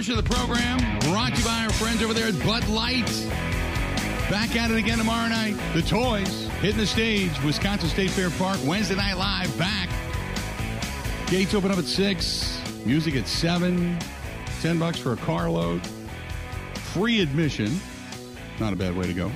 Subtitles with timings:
[0.00, 3.04] portion of the program brought to you by our friends over there at Bud Light.
[4.30, 5.54] Back at it again tomorrow night.
[5.74, 7.30] The Toys hitting the stage.
[7.44, 8.58] Wisconsin State Fair Park.
[8.64, 9.90] Wednesday Night Live back.
[11.26, 12.86] Gates open up at 6.
[12.86, 13.98] Music at 7.
[14.62, 15.86] 10 bucks for a carload.
[16.94, 17.78] Free admission.
[18.58, 19.30] Not a bad way to go.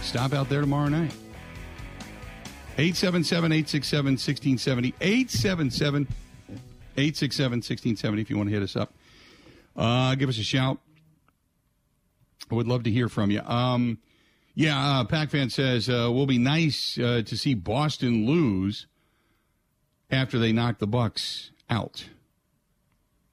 [0.00, 1.12] Stop out there tomorrow night.
[2.78, 4.94] 877 867 1670.
[5.00, 6.06] 877
[6.96, 8.94] 867 1670 if you want to hit us up.
[9.76, 10.78] Uh, give us a shout.
[12.50, 13.40] I would love to hear from you.
[13.42, 13.98] Um,
[14.54, 18.86] yeah, uh, Pac fan says uh, will be nice uh, to see Boston lose
[20.10, 22.06] after they knock the Bucks out.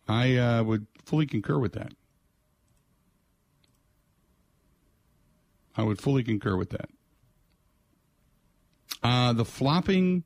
[0.07, 1.93] I uh, would fully concur with that.
[5.75, 6.89] I would fully concur with that.
[9.01, 10.23] Uh, the flopping,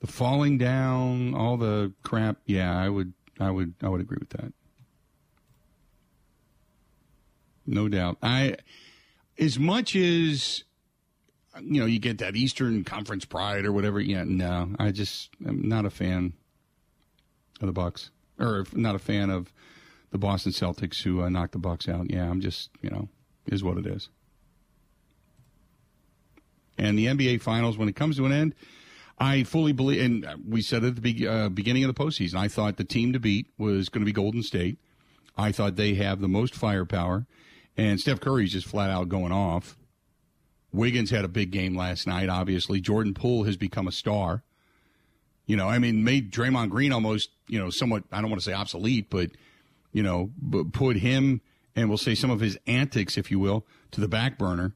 [0.00, 2.38] the falling down, all the crap.
[2.46, 4.52] Yeah, I would, I would, I would agree with that.
[7.66, 8.16] No doubt.
[8.22, 8.56] I,
[9.38, 10.64] as much as
[11.62, 14.00] you know, you get that Eastern Conference pride or whatever.
[14.00, 16.32] Yeah, no, I just am not a fan
[17.60, 19.52] of the Bucks, or not a fan of
[20.10, 22.10] the Boston Celtics who uh, knocked the Bucks out.
[22.10, 23.08] Yeah, I'm just, you know,
[23.46, 24.08] is what it is.
[26.76, 28.54] And the NBA Finals, when it comes to an end,
[29.20, 32.48] I fully believe, and we said at the be- uh, beginning of the postseason, I
[32.48, 34.78] thought the team to beat was going to be Golden State.
[35.36, 37.26] I thought they have the most firepower,
[37.76, 39.76] and Steph Curry's just flat out going off.
[40.72, 42.80] Wiggins had a big game last night, obviously.
[42.80, 44.42] Jordan Poole has become a star.
[45.46, 48.44] You know, I mean, made Draymond Green almost, you know, somewhat, I don't want to
[48.44, 49.30] say obsolete, but,
[49.92, 50.30] you know,
[50.72, 51.40] put him
[51.74, 54.74] and we'll say some of his antics, if you will, to the back burner.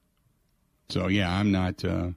[0.89, 2.11] So, yeah, I'm not, uh,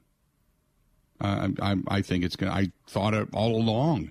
[1.20, 4.10] I, I, I think it's going I thought it all along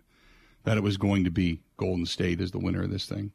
[0.63, 3.31] that it was going to be Golden State as the winner of this thing.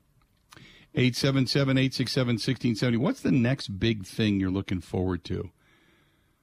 [0.95, 2.97] 877 867 1670.
[2.97, 5.51] What's the next big thing you're looking forward to?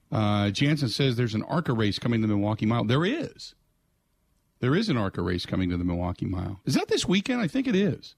[0.10, 2.86] Uh, Jansen says there's an ARCA race coming to the Milwaukee Mile.
[2.86, 3.56] There is.
[4.60, 6.62] There is an ARCA race coming to the Milwaukee Mile.
[6.66, 7.42] Is that this weekend?
[7.42, 8.16] I think it is.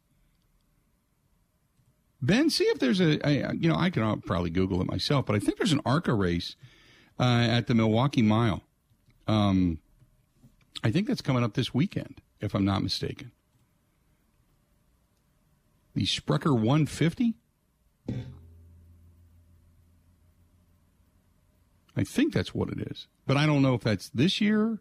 [2.21, 5.35] Ben, see if there's a, a you know, I can probably Google it myself, but
[5.35, 6.55] I think there's an ARCA race
[7.19, 8.61] uh, at the Milwaukee Mile.
[9.29, 9.77] Um,
[10.83, 13.31] I think that's coming up this weekend, if I'm not mistaken.
[15.93, 17.35] The Sprecher 150?
[21.95, 23.07] I think that's what it is.
[23.27, 24.79] But I don't know if that's this year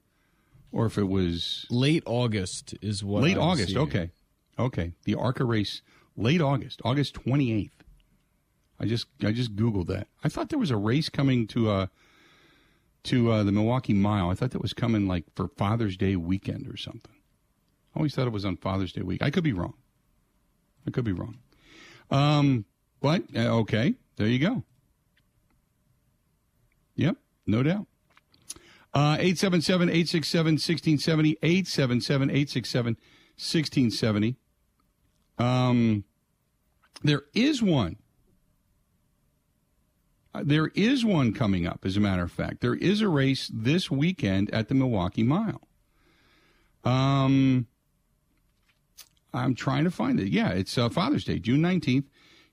[0.72, 3.70] or if it was late August is what late August.
[3.70, 3.80] Seeing.
[3.80, 4.10] Okay,
[4.58, 4.92] okay.
[5.04, 5.82] The ARCA race
[6.16, 7.82] late August, August twenty eighth.
[8.80, 10.06] I just I just googled that.
[10.22, 11.86] I thought there was a race coming to uh
[13.04, 14.30] to uh, the Milwaukee Mile.
[14.30, 17.14] I thought that was coming like for Father's Day weekend or something.
[17.94, 19.22] I always thought it was on Father's Day week.
[19.22, 19.74] I could be wrong.
[20.86, 21.38] I could be wrong.
[22.10, 22.64] Um,
[23.00, 24.64] but uh, okay, there you go.
[26.96, 27.16] Yep,
[27.46, 27.86] no doubt.
[28.94, 31.38] Uh, 877 867 1670.
[31.42, 32.96] 877 867
[33.36, 34.36] 1670.
[35.38, 36.04] Um,
[37.02, 37.96] there is one.
[40.34, 42.60] Uh, there is one coming up, as a matter of fact.
[42.60, 45.66] There is a race this weekend at the Milwaukee Mile.
[46.84, 47.66] Um,
[49.32, 50.28] I'm trying to find it.
[50.28, 52.04] Yeah, it's uh, Father's Day, June 19th.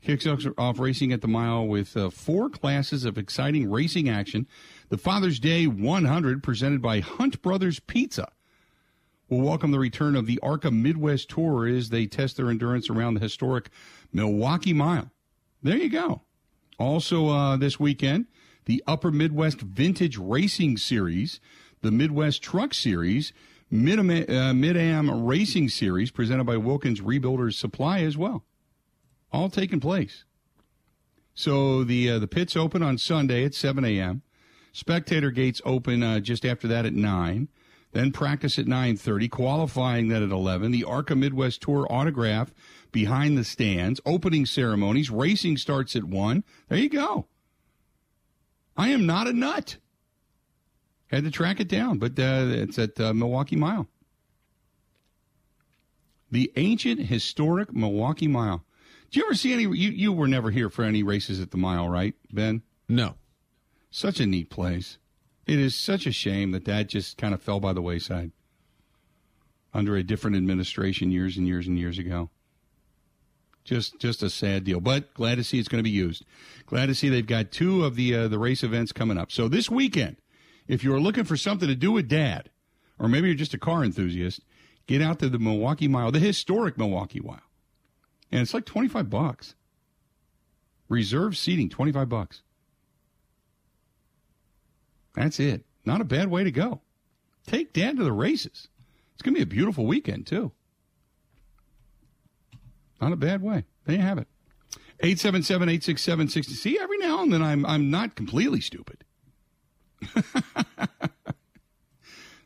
[0.02, 4.46] Kicks off racing at the mile with uh, four classes of exciting racing action.
[4.90, 8.32] The Father's Day 100, presented by Hunt Brothers Pizza,
[9.30, 13.16] will welcome the return of the ARCA Midwest Tour as they test their endurance around
[13.16, 13.70] the historic
[14.14, 15.10] Milwaukee Mile.
[15.64, 16.22] There you go.
[16.78, 18.26] Also, uh, this weekend,
[18.66, 21.40] the Upper Midwest Vintage Racing Series,
[21.82, 23.32] the Midwest Truck Series,
[23.72, 28.44] Mid Am uh, Racing Series, presented by Wilkins Rebuilders Supply as well
[29.36, 30.24] all taking place.
[31.34, 34.22] So the uh, the pits open on Sunday at 7 a.m.
[34.72, 37.50] Spectator gates open uh, just after that at 9.
[37.96, 40.74] Then practice at 9:30, qualifying that at 11.
[40.74, 42.54] The ARCA Midwest Tour autograph
[42.92, 46.44] behind the stands, opening ceremonies, racing starts at 1.
[46.68, 47.28] There you go.
[48.76, 49.78] I am not a nut.
[51.08, 53.88] Had to track it down, but uh, it's at uh, Milwaukee Mile.
[56.30, 58.66] The ancient historic Milwaukee Mile.
[59.10, 59.64] Do you ever see any?
[59.64, 62.62] You, you were never here for any races at the mile, right, Ben?
[62.90, 63.16] No.
[63.90, 64.98] Such a neat place.
[65.46, 68.32] It is such a shame that that just kind of fell by the wayside
[69.74, 72.30] under a different administration years and years and years ago.
[73.64, 74.80] Just, just a sad deal.
[74.80, 76.24] But glad to see it's going to be used.
[76.68, 79.32] Glad to see they've got two of the uh, the race events coming up.
[79.32, 80.18] So this weekend,
[80.68, 82.52] if you're looking for something to do with Dad,
[83.00, 84.42] or maybe you're just a car enthusiast,
[84.86, 87.42] get out to the Milwaukee Mile, the historic Milwaukee Mile
[88.32, 89.56] and it's like twenty five bucks.
[90.90, 92.42] Reserve seating, twenty five bucks.
[95.16, 95.66] That's it.
[95.86, 96.82] Not a bad way to go.
[97.48, 98.68] Take Dad to the races.
[99.14, 100.52] It's going to be a beautiful weekend, too.
[103.00, 103.66] Not a bad way.
[103.86, 104.28] There you have it.
[105.02, 106.54] 877 867 60.
[106.54, 109.04] See, every now and then I'm, I'm not completely stupid.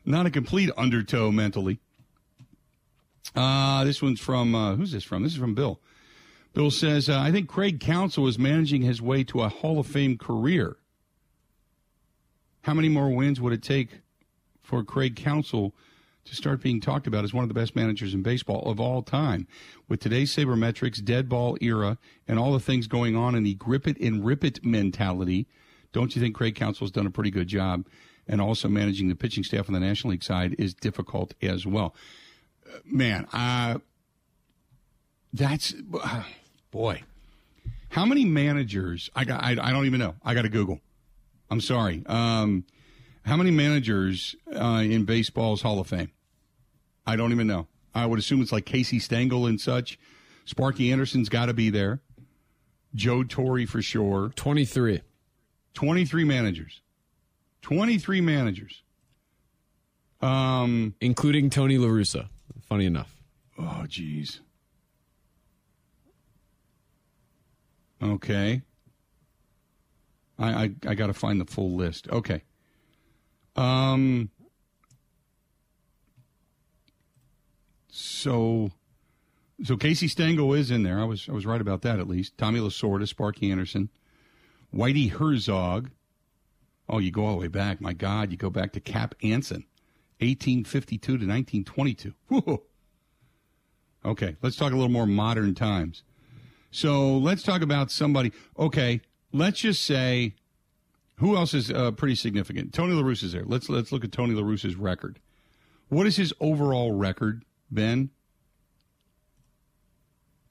[0.06, 1.80] not a complete undertow mentally.
[3.36, 5.24] Uh, this one's from, uh, who's this from?
[5.24, 5.80] This is from Bill.
[6.54, 9.86] Bill says, uh, I think Craig Counsell is managing his way to a Hall of
[9.86, 10.78] Fame career.
[12.70, 14.02] How many more wins would it take
[14.62, 15.74] for Craig Counsell
[16.24, 19.02] to start being talked about as one of the best managers in baseball of all
[19.02, 19.48] time?
[19.88, 23.88] With today's sabermetrics, dead ball era, and all the things going on in the grip
[23.88, 25.48] it and rip it mentality,
[25.94, 27.88] don't you think Craig Counsell's done a pretty good job?
[28.28, 31.96] And also managing the pitching staff on the National League side is difficult as well.
[32.68, 33.80] Uh, man, uh,
[35.34, 35.74] that's
[36.04, 36.24] uh,
[36.70, 37.02] boy.
[37.90, 39.10] How many managers?
[39.16, 39.44] I got.
[39.44, 40.14] I, I don't even know.
[40.24, 40.82] I got to Google.
[41.50, 42.04] I'm sorry.
[42.06, 42.66] Um,
[43.24, 46.12] how many managers uh, in baseball's Hall of Fame?
[47.06, 47.68] I don't even know.
[47.94, 49.98] I would assume it's like Casey Stengel and such.
[50.46, 52.02] Sparky Anderson's got to be there.
[52.96, 54.32] Joe Torre for sure.
[54.36, 55.02] 23.
[55.74, 56.82] 23 managers.
[57.62, 58.84] 23 managers.
[60.22, 62.30] Um, including Tony La Russa.
[62.68, 63.16] Funny enough.
[63.58, 64.40] Oh, jeez.
[68.02, 68.62] Okay.
[70.40, 72.08] I I, I got to find the full list.
[72.10, 72.44] Okay.
[73.56, 74.30] Um.
[77.92, 78.72] So,
[79.64, 81.00] so Casey Stengel is in there.
[81.00, 82.38] I was I was right about that at least.
[82.38, 83.90] Tommy Lasorda, Sparky Anderson,
[84.74, 85.92] Whitey Herzog.
[86.88, 87.82] Oh, you go all the way back.
[87.82, 89.66] My God, you go back to Cap Anson,
[90.20, 92.14] 1852 to 1922.
[92.30, 92.64] Whoa.
[94.06, 96.04] Okay, let's talk a little more modern times.
[96.72, 98.32] So let's talk about somebody.
[98.58, 100.34] Okay, let's just say
[101.18, 102.74] who else is uh, pretty significant?
[102.74, 103.44] Tony La Russa is there.
[103.46, 105.20] Let's let's look at Tony La Russa's record.
[105.90, 108.10] What is his overall record, Ben?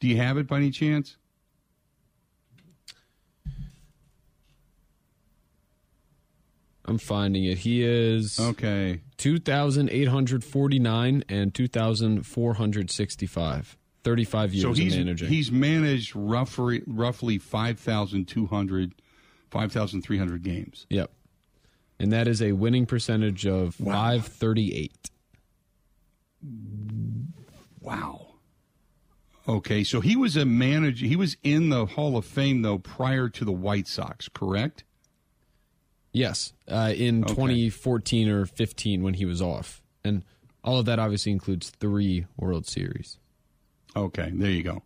[0.00, 1.16] Do you have it by any chance?
[6.84, 7.58] I'm finding it.
[7.58, 9.00] He is okay.
[9.18, 13.76] 2,849 and 2,465.
[14.08, 15.28] 35 years so he's, of managing.
[15.28, 18.94] He's managed roughly roughly 5,200,
[19.50, 20.86] 5,300 games.
[20.88, 21.10] Yep.
[22.00, 23.92] And that is a winning percentage of wow.
[23.92, 25.10] 538.
[27.82, 28.26] Wow.
[29.46, 31.04] Okay, so he was a manager.
[31.04, 34.84] He was in the Hall of Fame though prior to the White Sox, correct?
[36.12, 37.34] Yes, uh, in okay.
[37.34, 40.24] 2014 or 15 when he was off, and
[40.64, 43.18] all of that obviously includes three World Series.
[43.96, 44.82] Okay, there you go.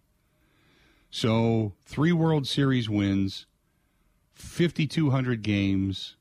[1.10, 3.46] So three World Series wins,
[4.34, 6.16] 5,200 games,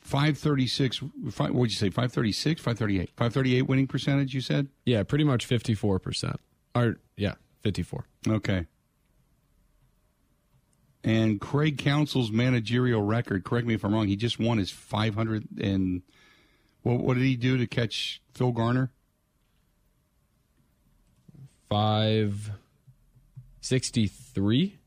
[0.00, 1.00] 536.
[1.30, 1.88] Five, what would you say?
[1.88, 4.34] 536, 538, 538 winning percentage.
[4.34, 4.68] You said?
[4.84, 6.40] Yeah, pretty much 54 percent.
[6.74, 8.04] Or yeah, 54.
[8.28, 8.66] Okay.
[11.02, 13.44] And Craig Counsell's managerial record.
[13.44, 14.08] Correct me if I'm wrong.
[14.08, 16.02] He just won his 500 and
[16.82, 18.90] what, what did he do to catch Phil Garner?
[21.68, 22.50] Five
[23.60, 24.78] sixty three.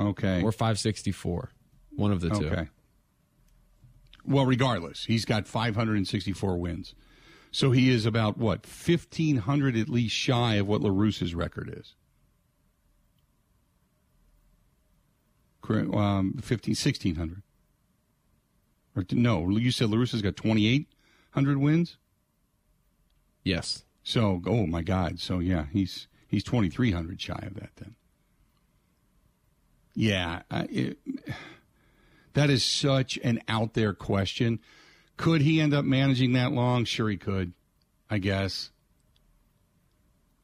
[0.00, 0.42] Okay.
[0.42, 1.50] Or five sixty four.
[1.94, 2.46] One of the two.
[2.48, 2.68] Okay.
[4.24, 6.94] Well, regardless, he's got five hundred and sixty four wins.
[7.50, 11.72] So he is about what fifteen hundred at least shy of what La Russa's record
[11.76, 11.94] is.
[15.68, 17.42] Um, 15, 1600.
[18.94, 20.88] Or no, you said La Russa's got twenty eight
[21.30, 21.96] hundred wins.
[23.42, 23.84] Yes.
[24.02, 25.20] So, oh my God.
[25.20, 27.94] So yeah, he's he's twenty three hundred shy of that then.
[29.94, 30.98] Yeah, I, it,
[32.32, 34.60] that is such an out there question.
[35.16, 36.84] Could he end up managing that long?
[36.84, 37.52] Sure, he could.
[38.10, 38.70] I guess.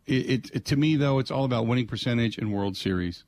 [0.06, 3.24] It, it, it to me though, it's all about winning percentage and World Series.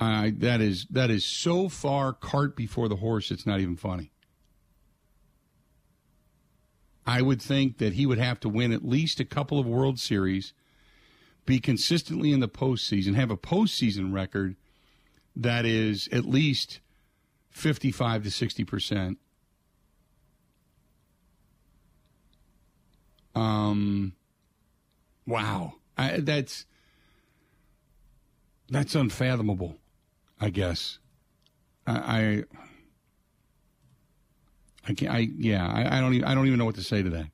[0.00, 3.30] I that is that is so far cart before the horse.
[3.30, 4.12] It's not even funny.
[7.08, 9.98] I would think that he would have to win at least a couple of World
[9.98, 10.52] Series,
[11.46, 14.56] be consistently in the postseason, have a postseason record
[15.34, 16.80] that is at least
[17.48, 19.18] 55 to 60 percent.
[23.34, 24.12] Um,
[25.26, 26.66] wow, I, that's
[28.68, 29.78] that's unfathomable.
[30.38, 30.98] I guess
[31.86, 32.44] I, I
[34.88, 35.12] I can't.
[35.12, 35.66] I yeah.
[35.66, 36.14] I, I don't.
[36.14, 37.26] Even, I don't even know what to say to that.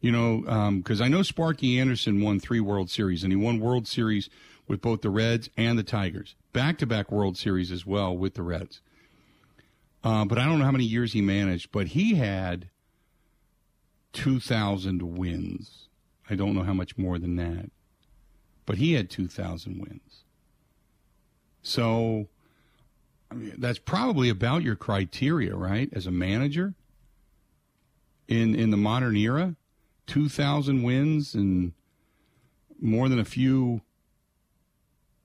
[0.00, 3.60] You know, because um, I know Sparky Anderson won three World Series, and he won
[3.60, 4.30] World Series
[4.66, 8.34] with both the Reds and the Tigers, back to back World Series as well with
[8.34, 8.80] the Reds.
[10.02, 12.70] Uh, but I don't know how many years he managed, but he had
[14.14, 15.88] 2,000 wins.
[16.30, 17.70] I don't know how much more than that,
[18.64, 20.24] but he had 2,000 wins.
[21.62, 22.28] So
[23.32, 25.88] that's probably about your criteria, right?
[25.92, 26.74] As a manager?
[28.28, 29.56] In in the modern era,
[30.06, 31.72] 2,000 wins and
[32.80, 33.80] more than a few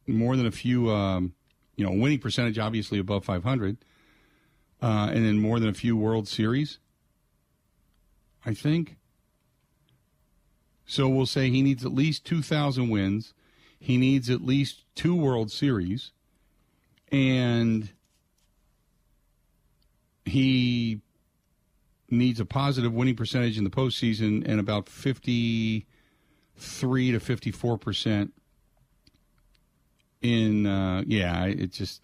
[0.08, 1.34] more than a few um,
[1.76, 3.78] you know winning percentage obviously above 500
[4.82, 6.80] uh, and then more than a few world series
[8.46, 8.98] i think.
[10.86, 13.34] So we'll say he needs at least 2000 wins.
[13.80, 16.12] He needs at least two world series.
[17.12, 17.90] And
[20.26, 21.02] he
[22.10, 28.34] needs a positive winning percentage in the postseason and about 53 to 54 percent
[30.22, 32.04] in uh, yeah it just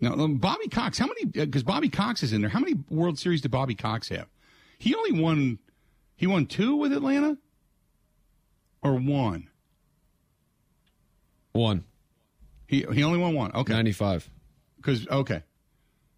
[0.00, 2.50] now um, bobby cox how many because uh, bobby cox is in there.
[2.50, 4.28] How many world series did bobby cox have?
[4.78, 5.58] He only won
[6.16, 7.38] he won two with atlanta?
[8.82, 9.48] Or one?
[11.52, 11.84] One.
[12.66, 13.72] He he only won one okay.
[13.72, 14.30] 95
[14.76, 15.42] because okay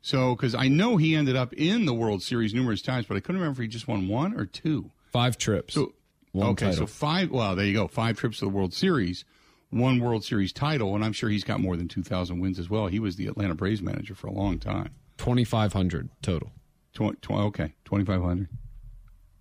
[0.01, 3.21] so, because I know he ended up in the World Series numerous times, but I
[3.21, 4.91] couldn't remember if he just won one or two.
[5.13, 5.75] Five trips.
[5.75, 5.95] So,
[6.37, 6.73] okay, title.
[6.75, 7.31] so five.
[7.31, 7.89] Well, there you go.
[7.89, 9.25] Five trips to the World Series,
[9.71, 12.87] one World Series title, and I'm sure he's got more than 2,000 wins as well.
[12.87, 14.91] He was the Atlanta Braves manager for a long time.
[15.19, 16.53] 2,500 total.
[16.95, 18.49] Tw- tw- okay, 2,500.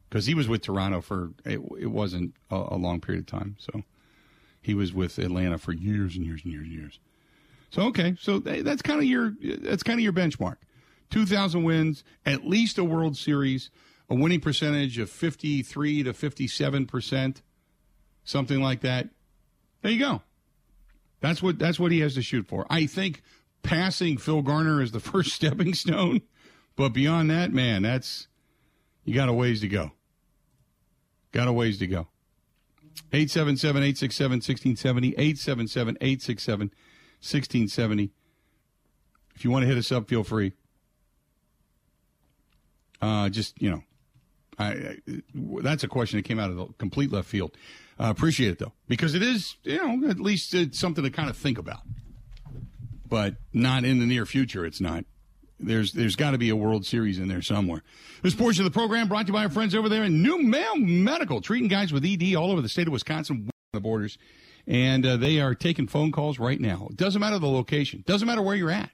[0.09, 3.57] Because he was with Toronto for it, it wasn't a, a long period of time,
[3.59, 3.83] so
[4.61, 6.99] he was with Atlanta for years and years and years and years.
[7.69, 10.57] So okay, so that's kind of your that's kind of your benchmark.
[11.09, 13.69] 2000 wins, at least a World Series,
[14.09, 17.41] a winning percentage of 53 to 57%,
[18.23, 19.09] something like that.
[19.81, 20.21] There you go.
[21.19, 22.65] That's what that's what he has to shoot for.
[22.69, 23.21] I think
[23.63, 26.21] passing Phil Garner is the first stepping stone,
[26.75, 28.27] but beyond that, man, that's
[29.03, 29.91] you got a ways to go.
[31.31, 32.07] Got a ways to go.
[33.13, 36.73] 877 867 1670 877 867
[37.19, 38.11] 1670.
[39.35, 40.53] If you want to hit us up, feel free.
[43.01, 43.83] Uh, just, you know,
[44.57, 44.97] I, I,
[45.35, 47.55] that's a question that came out of the complete left field.
[47.99, 51.29] Uh, appreciate it, though, because it is, you know, at least it's something to kind
[51.29, 51.81] of think about.
[53.07, 55.05] But not in the near future, it's not.
[55.59, 57.81] There's there's got to be a World Series in there somewhere.
[58.21, 60.85] This portion of the program brought to you by our friends over there in NuMale
[60.85, 64.17] Medical, treating guys with ED all over the state of Wisconsin, the borders
[64.67, 66.87] and uh, they are taking phone calls right now.
[66.91, 68.91] It doesn't matter the location, doesn't matter where you're at.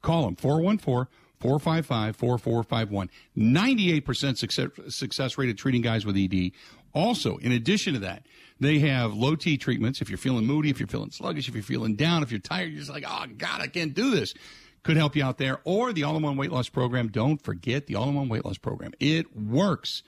[0.00, 3.10] Call them 414 455 4451.
[3.36, 6.52] 98% success, success rate of treating guys with ED.
[6.94, 8.24] Also, in addition to that,
[8.60, 10.00] they have low T treatments.
[10.00, 12.70] If you're feeling moody, if you're feeling sluggish, if you're feeling down, if you're tired,
[12.70, 14.34] you're just like, oh, God, I can't do this.
[14.82, 15.60] Could help you out there.
[15.64, 17.08] Or the all in one weight loss program.
[17.08, 18.92] Don't forget the all in one weight loss program.
[19.00, 20.02] It works.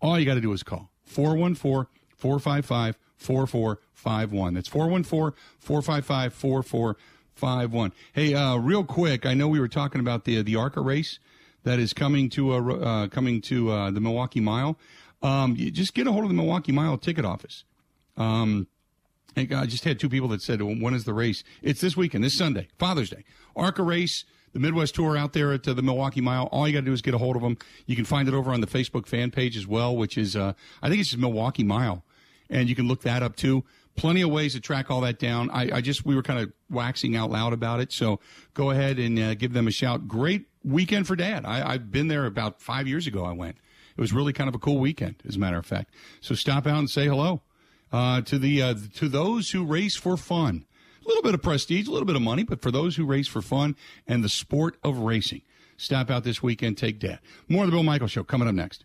[0.00, 1.86] All you got to do is call 414
[2.16, 4.54] 455 4451.
[4.54, 7.92] That's 414 455 4451.
[8.12, 11.18] Hey, uh, real quick, I know we were talking about the the ARCA race
[11.64, 14.78] that is coming to uh, uh, coming to uh, the Milwaukee Mile.
[15.22, 17.64] Um, just get a hold of the Milwaukee Mile ticket office.
[18.16, 18.66] Um,
[19.36, 22.24] I just had two people that said, well, "When is the race?" It's this weekend,
[22.24, 23.24] this Sunday, Father's Day.
[23.54, 26.48] ARCA race, the Midwest Tour out there at uh, the Milwaukee Mile.
[26.50, 27.58] All you got to do is get a hold of them.
[27.86, 30.54] You can find it over on the Facebook fan page as well, which is uh,
[30.82, 32.02] I think it's just Milwaukee Mile
[32.50, 33.64] and you can look that up too.
[33.96, 35.50] Plenty of ways to track all that down.
[35.50, 38.20] I, I just we were kind of waxing out loud about it, so
[38.54, 40.06] go ahead and uh, give them a shout.
[40.06, 41.44] Great weekend for Dad.
[41.44, 43.24] I, I've been there about five years ago.
[43.24, 43.56] I went.
[43.96, 45.94] It was really kind of a cool weekend, as a matter of fact.
[46.20, 47.42] So stop out and say hello
[47.92, 50.64] uh, to the uh, to those who race for fun.
[51.04, 53.26] A little bit of prestige, a little bit of money, but for those who race
[53.26, 53.74] for fun
[54.06, 55.42] and the sport of racing,
[55.76, 56.78] stop out this weekend.
[56.78, 57.18] Take Dad.
[57.48, 58.84] More of the Bill Michael Show coming up next.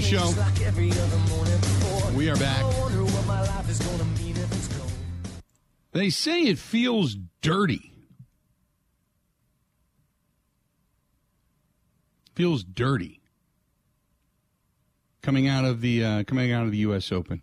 [0.00, 0.34] Show.
[2.14, 2.64] We are back.
[5.92, 7.90] They say it feels dirty.
[12.40, 13.20] feels dirty
[15.20, 17.12] coming out of the uh, coming out of the U.S.
[17.12, 17.42] Open.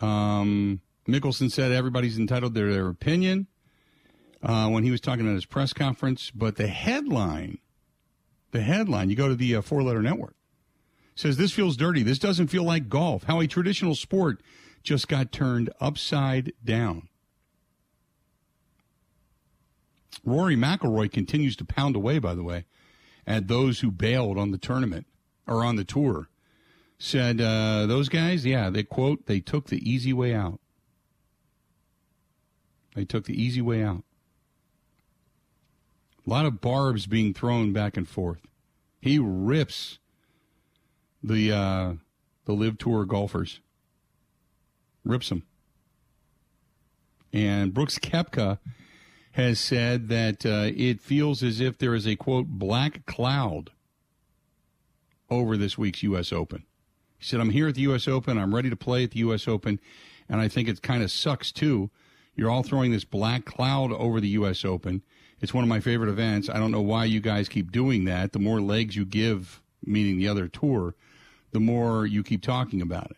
[0.00, 3.48] Um, Mickelson said everybody's entitled to their opinion
[4.40, 7.58] uh, when he was talking at his press conference, but the headline,
[8.52, 10.36] the headline, you go to the uh, four letter network,
[11.20, 12.02] says this feels dirty.
[12.02, 13.24] This doesn't feel like golf.
[13.24, 14.40] How a traditional sport
[14.82, 17.08] just got turned upside down.
[20.24, 22.64] Rory McIlroy continues to pound away, by the way,
[23.26, 25.06] at those who bailed on the tournament
[25.46, 26.28] or on the tour.
[26.98, 30.60] Said uh, those guys, yeah, they quote, they took the easy way out.
[32.94, 34.04] They took the easy way out.
[36.26, 38.40] A lot of barbs being thrown back and forth.
[39.00, 39.99] He rips
[41.22, 41.92] the uh,
[42.44, 43.60] the LIV tour golfers,
[45.04, 45.44] rips them.
[47.32, 48.58] And Brooks Koepka
[49.32, 53.70] has said that uh, it feels as if there is a quote black cloud
[55.28, 56.32] over this week's U.S.
[56.32, 56.64] Open.
[57.18, 58.08] He said, "I'm here at the U.S.
[58.08, 58.38] Open.
[58.38, 59.46] I'm ready to play at the U.S.
[59.46, 59.78] Open,
[60.28, 61.90] and I think it kind of sucks too.
[62.34, 64.64] You're all throwing this black cloud over the U.S.
[64.64, 65.02] Open.
[65.40, 66.48] It's one of my favorite events.
[66.48, 68.32] I don't know why you guys keep doing that.
[68.32, 70.94] The more legs you give, meaning the other tour,
[71.52, 73.16] the more you keep talking about it."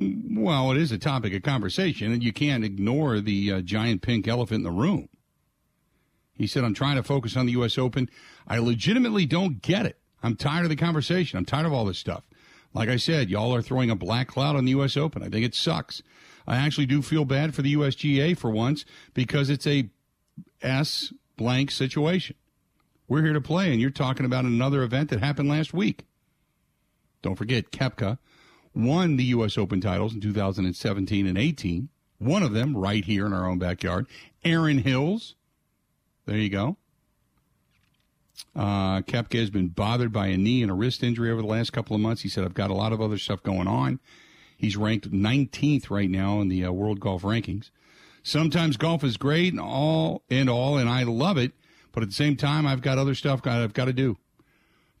[0.00, 4.26] Well, it is a topic of conversation, and you can't ignore the uh, giant pink
[4.26, 5.08] elephant in the room.
[6.34, 7.78] He said, I'm trying to focus on the U.S.
[7.78, 8.08] Open.
[8.48, 9.98] I legitimately don't get it.
[10.22, 11.38] I'm tired of the conversation.
[11.38, 12.24] I'm tired of all this stuff.
[12.74, 14.96] Like I said, y'all are throwing a black cloud on the U.S.
[14.96, 15.22] Open.
[15.22, 16.02] I think it sucks.
[16.46, 19.90] I actually do feel bad for the USGA for once because it's a
[20.62, 22.36] S blank situation.
[23.12, 26.06] We're here to play, and you're talking about another event that happened last week.
[27.20, 28.16] Don't forget, Koepka
[28.74, 29.58] won the U.S.
[29.58, 31.90] Open titles in 2017 and 18.
[32.16, 34.06] One of them right here in our own backyard.
[34.46, 35.34] Erin Hills.
[36.24, 36.78] There you go.
[38.56, 41.70] Uh, Koepka has been bothered by a knee and a wrist injury over the last
[41.74, 42.22] couple of months.
[42.22, 44.00] He said, I've got a lot of other stuff going on.
[44.56, 47.68] He's ranked 19th right now in the uh, world golf rankings.
[48.22, 51.52] Sometimes golf is great and all and all, and I love it.
[51.92, 54.16] But at the same time, I've got other stuff I've got to do.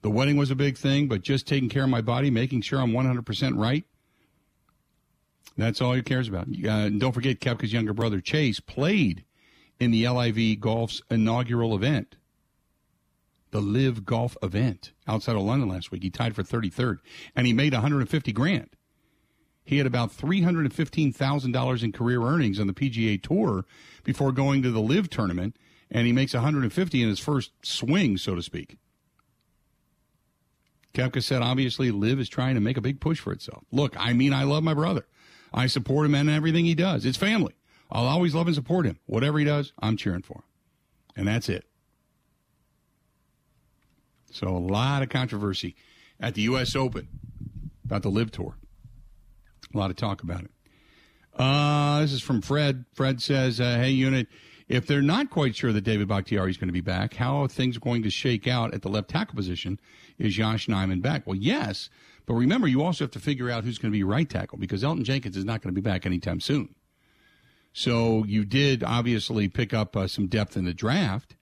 [0.02, 2.80] The wedding was a big thing, but just taking care of my body, making sure
[2.80, 3.84] I'm 100% right,
[5.56, 6.48] that's all he cares about.
[6.48, 9.24] Uh, don't forget, Koepka's younger brother, Chase, played
[9.78, 12.16] in the LIV Golf's inaugural event,
[13.50, 16.02] the LIV Golf event outside of London last week.
[16.02, 16.98] He tied for 33rd,
[17.36, 18.70] and he made 150 grand.
[19.64, 23.64] He had about $315,000 in career earnings on the PGA Tour
[24.02, 25.56] before going to the LIV tournament,
[25.92, 28.78] and he makes 150 in his first swing, so to speak.
[30.94, 33.64] Koepka said, obviously, LIV is trying to make a big push for itself.
[33.70, 35.06] Look, I mean, I love my brother.
[35.52, 37.04] I support him in everything he does.
[37.04, 37.54] It's family.
[37.90, 38.98] I'll always love and support him.
[39.06, 40.42] Whatever he does, I'm cheering for him.
[41.14, 41.66] And that's it.
[44.30, 45.76] So a lot of controversy
[46.18, 46.74] at the U.S.
[46.74, 47.08] Open
[47.84, 48.56] about the LIV Tour.
[49.74, 50.50] A lot of talk about it.
[51.36, 52.86] Uh, this is from Fred.
[52.94, 54.28] Fred says, uh, "Hey, unit,
[54.68, 57.48] if they're not quite sure that David Bakhtiari is going to be back, how are
[57.48, 59.80] things going to shake out at the left tackle position?
[60.18, 61.26] Is Josh Nijman back?
[61.26, 61.90] Well, yes,
[62.26, 64.82] but remember, you also have to figure out who's going to be right tackle because
[64.82, 66.74] Elgton Jenkins is not going to be back anytime soon.
[67.72, 71.36] So you did obviously pick up uh, some depth in the draft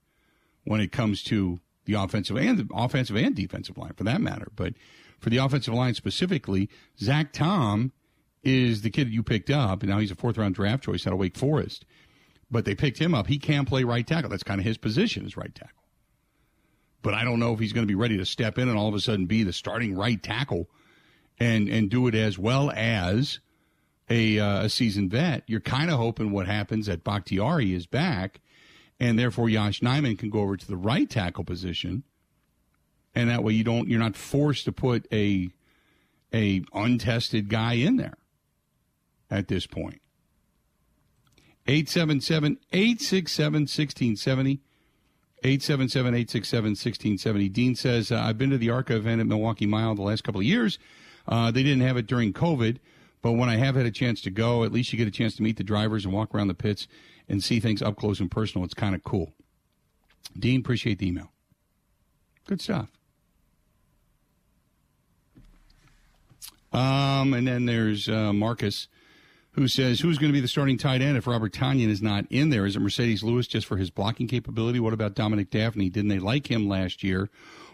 [0.65, 4.49] when it comes to the offensive and the offensive and defensive line, for that matter.
[4.55, 4.75] But
[5.19, 7.93] for the offensive line specifically, Zach Tom
[8.43, 11.13] is the kid you picked up, and now he's a fourth round draft choice out
[11.13, 11.85] of Wake Forest
[12.51, 13.27] but they picked him up.
[13.27, 14.31] He can play right tackle.
[14.31, 15.85] That's kind of his position is right tackle.
[17.03, 18.89] But I don't know if he's going to be ready to step in and all
[18.89, 20.69] of a sudden be the starting right tackle
[21.39, 23.41] and and do it as well as
[24.11, 25.45] a, uh, a seasoned vet.
[25.47, 28.41] You're kind of hoping what happens that Bakhtiari is back,
[28.99, 32.03] and therefore Josh Nijman can go over to the right tackle position,
[33.15, 35.51] and that way you don't you're not forced to put a
[36.35, 38.19] a untested guy in there
[39.31, 40.00] at this point.
[41.67, 44.61] 877 867 1670.
[45.43, 47.49] 877 867 1670.
[47.49, 50.41] Dean says, uh, I've been to the ARCA event at Milwaukee Mile the last couple
[50.41, 50.79] of years.
[51.27, 52.79] Uh, they didn't have it during COVID,
[53.23, 55.37] but when I have had a chance to go, at least you get a chance
[55.37, 56.87] to meet the drivers and walk around the pits
[57.29, 58.65] and see things up close and personal.
[58.65, 59.33] It's kind of cool.
[60.39, 61.33] Dean, appreciate the email.
[62.47, 62.91] Good stuff.
[66.73, 68.89] Um, and then there's uh, Marcus
[69.61, 72.25] who says, Who's going to be the starting tight end if Robert Tonyan is not
[72.31, 72.65] in there?
[72.65, 74.81] Is it Marcedes Lewis just for his blocking capability?
[74.81, 75.93] What about Dominique Dafney?
[75.93, 77.29] Didn't they like him last year?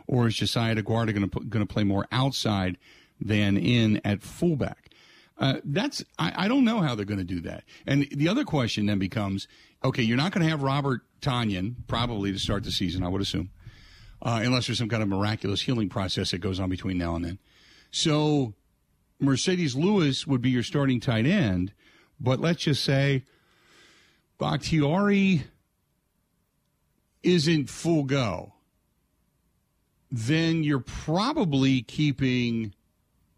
[0.09, 2.77] Or is Josiah Deguara going to, going to play more outside
[3.21, 4.91] than in at fullback?
[5.39, 7.63] Uh, that's I, I, don't know how they're going to do that.
[7.87, 9.47] And the other question then becomes,
[9.85, 13.23] okay, you're not going to have Robert Tonyan probably to start the season, I would
[13.23, 13.51] assume,
[14.23, 17.25] uh, unless there's some kind of miraculous healing process that goes on between now and
[17.25, 17.39] then.
[17.93, 18.55] So
[19.21, 21.73] Marcedes Lewis would be your starting tight end,
[22.21, 23.25] but let's just say
[24.39, 25.45] Bakhtiari
[27.23, 28.53] isn't full go.
[30.11, 32.75] Then you're probably keeping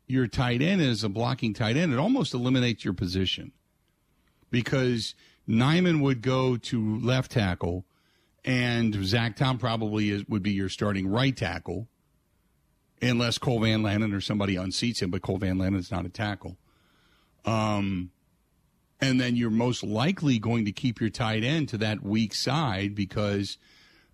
[0.09, 3.53] your tight end as a blocking tight end, it almost eliminates your position
[4.51, 5.15] because
[5.49, 7.85] Nijman would go to left tackle,
[8.45, 11.89] and Zach Tom probably is, would be your starting right tackle,
[13.01, 15.11] unless Cole Van Lanen or somebody unseats him.
[15.11, 16.57] But Cole Van Lanen is not a tackle.
[17.45, 18.11] Um,
[19.01, 22.95] and then you're most likely going to keep your tight end to that weak side
[22.95, 23.59] because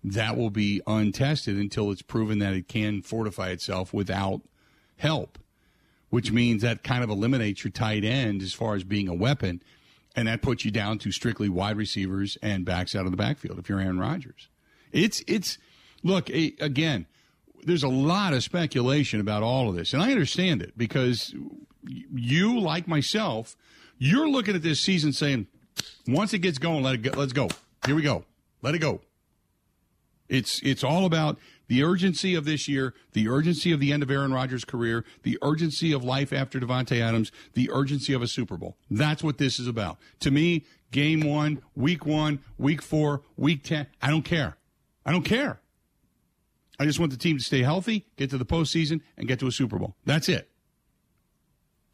[0.03, 4.41] that will be untested until it's proven that it can fortify itself without
[4.97, 5.39] help
[6.15, 9.61] which means that kind of eliminates your tight end as far as being a weapon.
[10.15, 13.59] And that puts you down to strictly wide receivers and backs out of the backfield
[13.59, 14.47] if you're Aaron Rodgers.
[14.93, 15.57] It's, it's,
[16.03, 17.05] look, again,
[17.65, 19.93] there's a lot of speculation about all of this.
[19.93, 21.33] And I understand it because
[21.83, 23.55] you, like myself,
[23.97, 25.47] you're looking at this season saying,
[26.07, 27.11] once it gets going, let it go.
[27.11, 27.49] Let's go.
[27.85, 28.25] Here we go.
[28.61, 29.01] Let it go.
[30.27, 34.09] It's, it's all about the urgency of this year, the urgency of the end of
[34.09, 38.57] Aaron Rodgers' career, the urgency of life after Davante Adams, the urgency of a Super
[38.57, 38.77] Bowl.
[38.89, 39.97] That's what this is about.
[40.21, 44.57] To me, game one, week one, week four, week 10, I don't care.
[45.05, 45.59] I don't care.
[46.79, 49.47] I just want the team to stay healthy, get to the postseason, and get to
[49.47, 49.95] a Super Bowl.
[50.05, 50.49] That's it.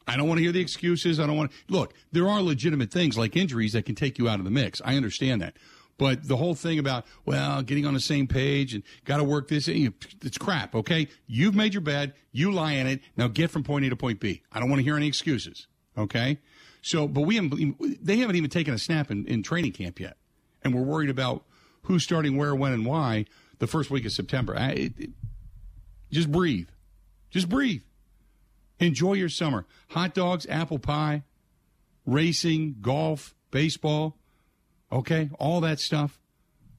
[0.08, 1.20] I don't want to hear the excuses.
[1.20, 1.58] I don't want to.
[1.70, 4.82] Look, there are legitimate things like injuries that can take you out of the mix.
[4.84, 5.58] I understand that.
[5.98, 9.48] But the whole thing about, well, getting on the same page and got to work
[9.48, 11.08] this, it's crap, okay?
[11.28, 12.14] You've made your bed.
[12.32, 13.02] You lie in it.
[13.16, 14.42] Now get from point A to point B.
[14.52, 16.40] I don't want to hear any excuses, okay?
[16.82, 20.18] So, but we haven't, they haven't even taken a snap in, in training camp yet.
[20.64, 21.44] And we're worried about
[21.84, 23.26] who's starting where, when, and why
[23.62, 24.58] the first week of September.
[24.58, 25.10] I, it, it,
[26.12, 26.68] just breathe.
[27.30, 27.84] Just breathe.
[28.80, 29.68] Enjoy your summer.
[29.92, 31.22] Hot dogs, apple pie,
[32.04, 34.18] racing, golf, baseball.
[34.92, 36.20] Okay, all that stuff.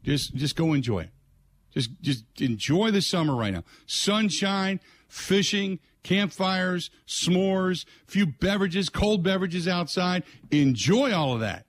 [0.02, 1.10] Just just go enjoy it.
[1.72, 3.62] Just just enjoy the summer right now.
[3.86, 10.24] Sunshine, fishing, campfires, s'mores, few beverages, cold beverages outside.
[10.50, 11.64] Enjoy all of that.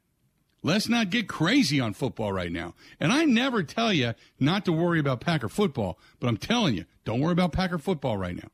[0.63, 2.73] Let's not get crazy on football right now.
[2.99, 6.85] And I never tell you not to worry about Packer football, but I'm telling you,
[7.03, 8.47] don't worry about Packer football right now.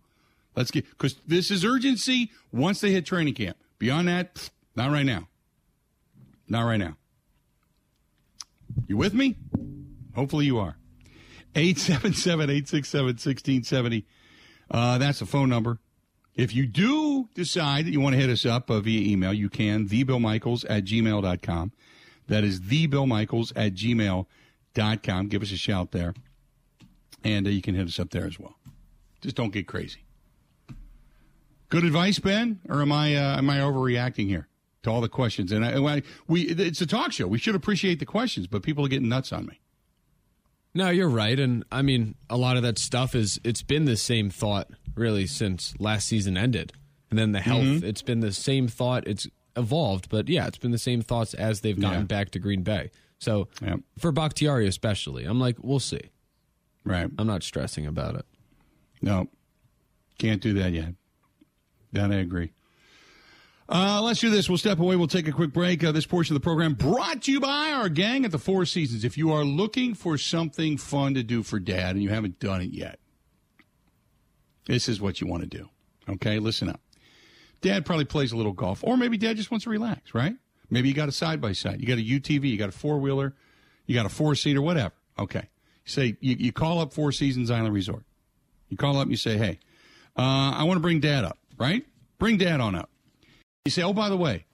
[0.56, 3.58] Let's get because this is urgency once they hit training camp.
[3.78, 5.28] Beyond that, not right now.
[6.48, 6.98] Not right now.
[8.88, 9.38] You with me?
[10.15, 10.78] Hopefully you are.
[11.56, 14.06] 877 867 1670.
[14.72, 15.78] Uh, that's the phone number.
[16.36, 19.50] If you do decide that you want to hit us up uh, via email, you
[19.50, 21.72] can, thebillmichaels at gmail.com.
[22.29, 25.27] That is thebillmichaels at gmail.com.
[25.27, 26.13] Give us a shout there.
[27.23, 28.55] And uh, you can hit us up there as well.
[29.21, 30.05] Just don't get crazy.
[31.67, 32.61] Good advice, Ben?
[32.69, 34.47] Or am I, uh, am I overreacting here?
[34.83, 35.51] to all the questions.
[35.51, 37.27] And I, I, we it's a talk show.
[37.27, 39.59] We should appreciate the questions, but people are getting nuts on me.
[40.73, 43.97] No, you're right, and I mean a lot of that stuff is it's been the
[43.97, 46.73] same thought really since last season ended,
[47.09, 47.63] and then the health.
[47.63, 47.85] Mm-hmm.
[47.85, 49.07] It's been the same thought.
[49.07, 52.05] It's evolved, but yeah, it's been the same thoughts as they've gotten yeah.
[52.05, 52.91] back to Green Bay.
[53.19, 53.47] So
[53.97, 56.01] for Bakhtiari especially, I'm like, we'll see.
[56.85, 57.09] Right.
[57.17, 58.25] I'm not stressing about it.
[59.01, 59.27] No,
[60.17, 60.93] can't do that yet.
[61.91, 62.51] That I agree.
[63.67, 64.49] Uh, let's do this.
[64.49, 64.95] We'll step away.
[64.95, 65.83] We'll take a quick break.
[65.83, 68.65] Uh, this portion of the program brought to you by our gang at the Four
[68.65, 69.03] Seasons.
[69.03, 72.62] If you are looking for something fun to do for dad and you haven't done
[72.62, 72.99] it yet,
[74.65, 75.69] this is what you want to do.
[76.09, 76.81] Okay, listen up.
[77.62, 80.36] Dad probably plays a little golf, or maybe dad just wants to relax, right?
[80.69, 83.00] Maybe you got a side by side, you got a UTV, you got a four
[83.00, 83.34] wheeler,
[83.86, 84.93] you got a four seater, whatever.
[85.17, 85.50] Okay.
[85.86, 88.04] You say, you, you call up Four Seasons Island Resort.
[88.69, 89.60] You call up and you say, hey,
[90.15, 91.86] uh, I want to bring dad up, right?
[92.19, 92.89] Bring dad on up.
[93.65, 94.45] You say, oh, by the way,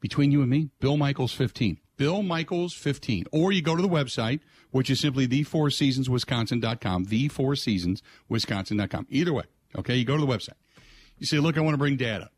[0.00, 1.78] between you and me, Bill Michaels 15.
[1.96, 3.26] Bill Michaels 15.
[3.32, 9.06] Or you go to the website, which is simply the4seasonswisconsin.com, the4seasonswisconsin.com.
[9.10, 9.44] Either way,
[9.78, 10.54] okay, you go to the website.
[11.18, 12.32] You say, look, I want to bring dad up.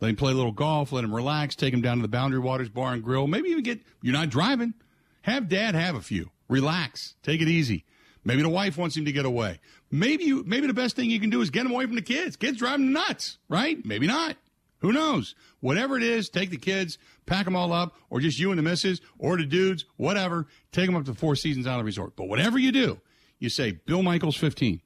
[0.00, 2.40] Let him play a little golf, let him relax, take him down to the Boundary
[2.40, 3.26] Waters Bar and Grill.
[3.26, 4.74] Maybe even get, you're not driving.
[5.22, 6.30] Have dad have a few.
[6.48, 7.14] Relax.
[7.22, 7.84] Take it easy.
[8.24, 9.60] Maybe the wife wants him to get away.
[9.90, 12.02] Maybe you, maybe the best thing you can do is get him away from the
[12.02, 12.36] kids.
[12.36, 13.84] Kids drive him nuts, right?
[13.84, 14.36] Maybe not.
[14.80, 15.34] Who knows?
[15.60, 18.62] Whatever it is, take the kids, pack them all up, or just you and the
[18.62, 20.46] missus, or the dudes, whatever.
[20.72, 22.16] Take them up to Four Seasons Island Resort.
[22.16, 23.00] But whatever you do,
[23.38, 24.82] you say Bill Michaels 15.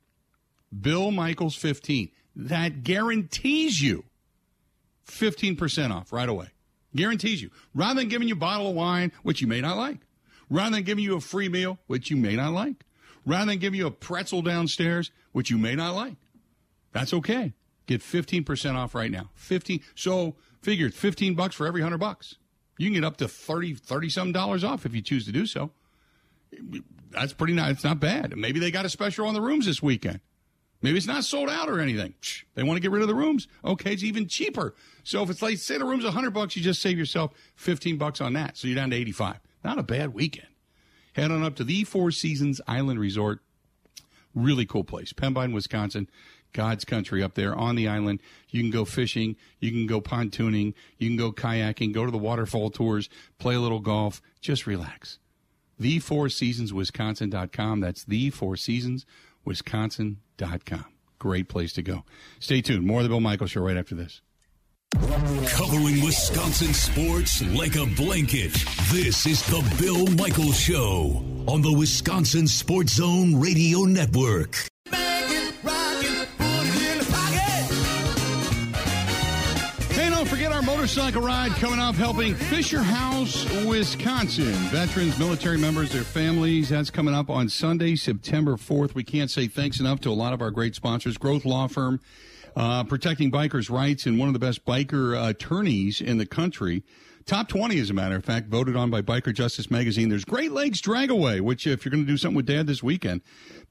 [0.80, 2.10] Bill Michaels 15.
[2.38, 4.04] That guarantees you
[5.08, 6.48] 15% off right away.
[6.94, 7.50] Guarantees you.
[7.74, 9.98] Rather than giving you a bottle of wine, which you may not like,
[10.48, 12.84] rather than giving you a free meal, which you may not like,
[13.26, 16.14] rather than giving you a pretzel downstairs, which you may not like,
[16.92, 17.52] that's okay.
[17.86, 19.30] Get 15% off right now.
[19.34, 19.80] 15.
[19.94, 22.36] So figure 15 bucks for every 100 bucks.
[22.78, 25.44] You can get up to 30, 30 some dollars off if you choose to do
[25.44, 25.72] so.
[27.10, 27.72] That's pretty nice.
[27.72, 28.36] It's not bad.
[28.36, 30.20] Maybe they got a special on the rooms this weekend.
[30.80, 32.14] Maybe it's not sold out or anything.
[32.54, 33.48] They want to get rid of the rooms.
[33.64, 34.74] Okay, it's even cheaper.
[35.02, 38.20] So if it's like say the room's hundred bucks, you just save yourself fifteen bucks
[38.20, 38.56] on that.
[38.56, 39.40] So you're down to eighty five.
[39.64, 40.48] Not a bad weekend.
[41.14, 43.40] Head on up to the Four Seasons Island Resort.
[44.34, 45.12] Really cool place.
[45.12, 46.08] Pembine, Wisconsin.
[46.52, 48.20] God's country up there on the island.
[48.48, 49.36] You can go fishing.
[49.58, 50.74] You can go pontooning.
[50.96, 54.22] You can go kayaking, go to the waterfall tours, play a little golf.
[54.40, 55.18] Just relax.
[55.78, 57.80] The Four Seasons Wisconsin.com.
[57.80, 59.04] That's the Four Seasons
[59.48, 60.84] Wisconsin.com.
[61.18, 62.04] Great place to go.
[62.38, 62.86] Stay tuned.
[62.86, 64.20] More of the Bill Michael Show right after this.
[64.92, 68.52] Covering Wisconsin sports like a blanket.
[68.92, 74.68] This is the Bill Michael Show on the Wisconsin Sports Zone Radio Network.
[80.88, 84.54] Motorcycle ride coming up helping Fisher House, Wisconsin.
[84.70, 86.70] Veterans, military members, their families.
[86.70, 88.94] That's coming up on Sunday, September 4th.
[88.94, 91.18] We can't say thanks enough to a lot of our great sponsors.
[91.18, 92.00] Groth Law Firm,
[92.56, 96.82] uh, protecting bikers' rights, and one of the best biker uh, attorneys in the country.
[97.26, 100.08] Top 20, as a matter of fact, voted on by Biker Justice Magazine.
[100.08, 103.20] There's Great Lakes Dragaway, which, if you're going to do something with Dad this weekend,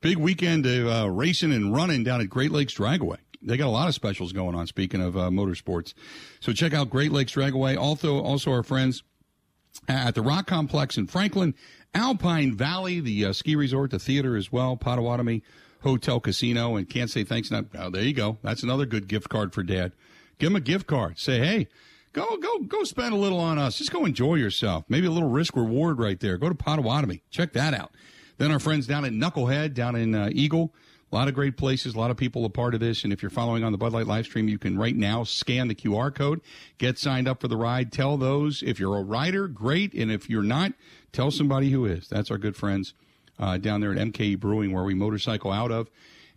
[0.02, 3.18] big weekend of uh, racing and running down at Great Lakes Dragaway.
[3.42, 4.68] They got a lot of specials going on.
[4.68, 5.94] Speaking of uh, motorsports,
[6.40, 7.78] so check out Great Lakes Dragaway.
[7.78, 9.04] Also, also our friends
[9.88, 11.54] at the Rock Complex in Franklin,
[11.94, 15.44] Alpine Valley, the uh, ski resort, the theater as well, Potawatomi
[15.82, 17.66] Hotel Casino, and can't say thanks enough.
[17.78, 18.38] Oh, there you go.
[18.42, 19.94] That's another good gift card for Dad.
[20.40, 21.20] Give him a gift card.
[21.20, 21.68] Say, hey,
[22.14, 23.78] go go go spend a little on us.
[23.78, 24.86] Just go enjoy yourself.
[24.90, 26.38] Maybe a little risk reward right there.
[26.38, 27.24] Go to Potawatomi.
[27.30, 27.92] Check that out.
[28.38, 30.74] Then our friends down at Knucklehead, down in uh, Eagle.
[31.12, 33.04] A lot of great places, a lot of people a part of this.
[33.06, 35.70] And if you're following on the Bud Light live stream, you can right now scan
[35.70, 36.42] the QR code,
[36.78, 37.94] get signed up for the ride.
[37.94, 39.94] Tell those if you're a rider, great.
[39.94, 40.74] And if you're not,
[41.14, 42.10] tell somebody who is.
[42.10, 42.94] That's our good friends
[43.40, 45.90] uh, down there at MKE Brewing, where we motorcycle out of.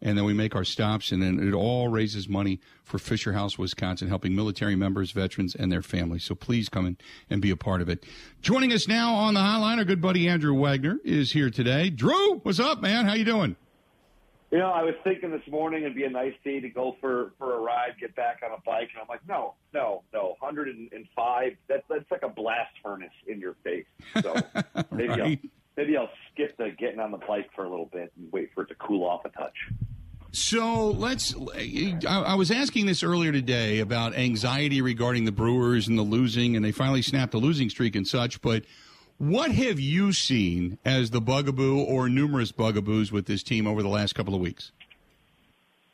[0.02, 3.58] And then we make our stops, and then it all raises money for Fisher House,
[3.58, 6.24] Wisconsin, helping military members, veterans, and their families.
[6.24, 6.96] So please come in
[7.28, 8.06] and be a part of it.
[8.40, 11.90] Joining us now on the hotline, our good buddy Andrew Wagner is here today.
[11.90, 13.04] Drew, what's up, man?
[13.04, 13.56] How you doing?
[14.50, 17.32] You know, I was thinking this morning it'd be a nice day to go for
[17.38, 21.52] for a ride, get back on a bike, and I'm like, no, no, no, 105.
[21.68, 23.86] That's that's like a blast furnace in your face.
[24.22, 24.34] So
[24.90, 25.20] maybe Right.
[25.20, 28.50] I'll maybe I'll skip the getting on the bike for a little bit and wait
[28.54, 29.54] for it to cool off a touch.
[30.32, 31.34] So let's.
[31.54, 36.56] I, I was asking this earlier today about anxiety regarding the Brewers and the losing,
[36.56, 38.40] and they finally snapped a losing streak and such.
[38.40, 38.64] But
[39.20, 43.88] what have you seen as the bugaboo or numerous bugaboos with this team over the
[43.88, 44.72] last couple of weeks?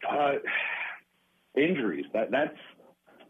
[0.09, 0.35] Uh,
[1.57, 2.05] injuries.
[2.13, 2.57] That that's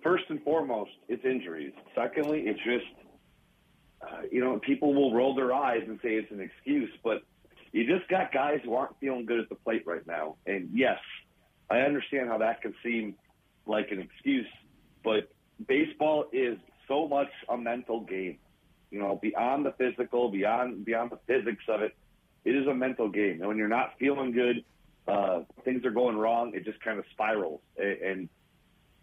[0.03, 0.91] first and foremost.
[1.09, 1.73] It's injuries.
[1.95, 2.85] Secondly, it's just
[4.03, 7.23] uh, you know people will roll their eyes and say it's an excuse, but
[7.73, 10.37] you just got guys who aren't feeling good at the plate right now.
[10.47, 10.99] And yes,
[11.71, 13.15] I understand how that can seem
[13.65, 14.47] like an excuse,
[15.03, 15.33] but
[15.67, 18.37] baseball is so much a mental game.
[18.91, 21.95] You know, beyond the physical, beyond beyond the physics of it,
[22.45, 23.39] it is a mental game.
[23.41, 24.65] And when you're not feeling good,
[25.09, 27.61] uh, things are going wrong, it just kind of spirals.
[27.79, 28.29] A- And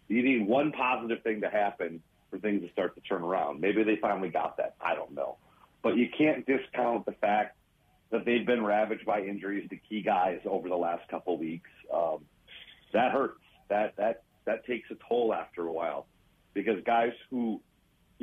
[0.08, 3.60] you need one positive thing to happen for things to start to turn around.
[3.60, 4.74] Maybe they finally got that.
[4.80, 5.36] I don't know.
[5.82, 7.56] But you can't discount the fact
[8.10, 11.70] that they've been ravaged by injuries to key guys over the last couple weeks.
[11.92, 12.24] Um,
[12.92, 13.40] that hurts.
[13.68, 16.06] That that that takes a toll after a while,
[16.52, 17.60] because guys who,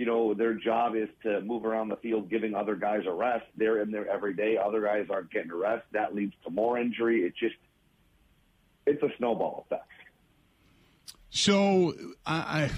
[0.01, 3.45] you know, their job is to move around the field, giving other guys a rest.
[3.55, 4.57] They're in there every day.
[4.57, 5.85] Other guys aren't getting a rest.
[5.91, 7.21] That leads to more injury.
[7.21, 7.55] It just,
[8.87, 9.87] it's a snowball effect.
[11.29, 11.93] So
[12.25, 12.71] I, I,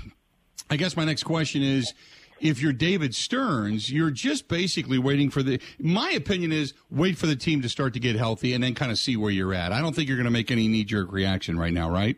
[0.70, 1.94] I guess my next question is.
[2.40, 5.62] If you're David Stearns, you're just basically waiting for the.
[5.80, 8.92] My opinion is wait for the team to start to get healthy and then kind
[8.92, 9.72] of see where you're at.
[9.72, 12.18] I don't think you're going to make any knee jerk reaction right now, right?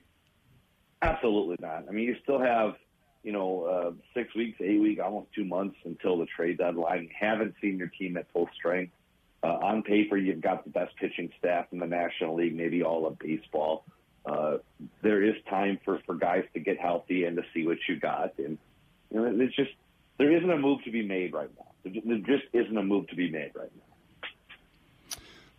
[1.04, 1.86] Absolutely not.
[1.88, 2.74] I mean, you still have,
[3.26, 7.10] you know, uh, six weeks, eight weeks, almost two months until the trade deadline.
[7.20, 8.94] Haven't seen your team at full strength.
[9.44, 13.08] Uh, on paper, you've got the best pitching staff in the National League, maybe all
[13.08, 13.84] of baseball.
[14.26, 14.58] Uh,
[15.02, 18.38] there is time for, for guys to get healthy and to see what you got.
[18.38, 18.60] And,
[19.12, 19.72] you know, it's just,
[20.20, 21.92] there isn't a move to be made right now.
[21.92, 25.18] There just isn't a move to be made right now.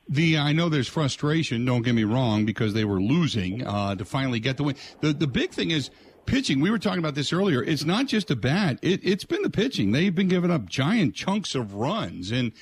[0.09, 1.65] The I know there's frustration.
[1.65, 4.77] Don't get me wrong, because they were losing uh, to finally get the win.
[5.01, 5.91] The the big thing is
[6.27, 6.61] pitching.
[6.61, 7.63] We were talking about this earlier.
[7.63, 8.79] It's not just a bat.
[8.83, 9.93] It, it's been the pitching.
[9.93, 12.53] They've been giving up giant chunks of runs, and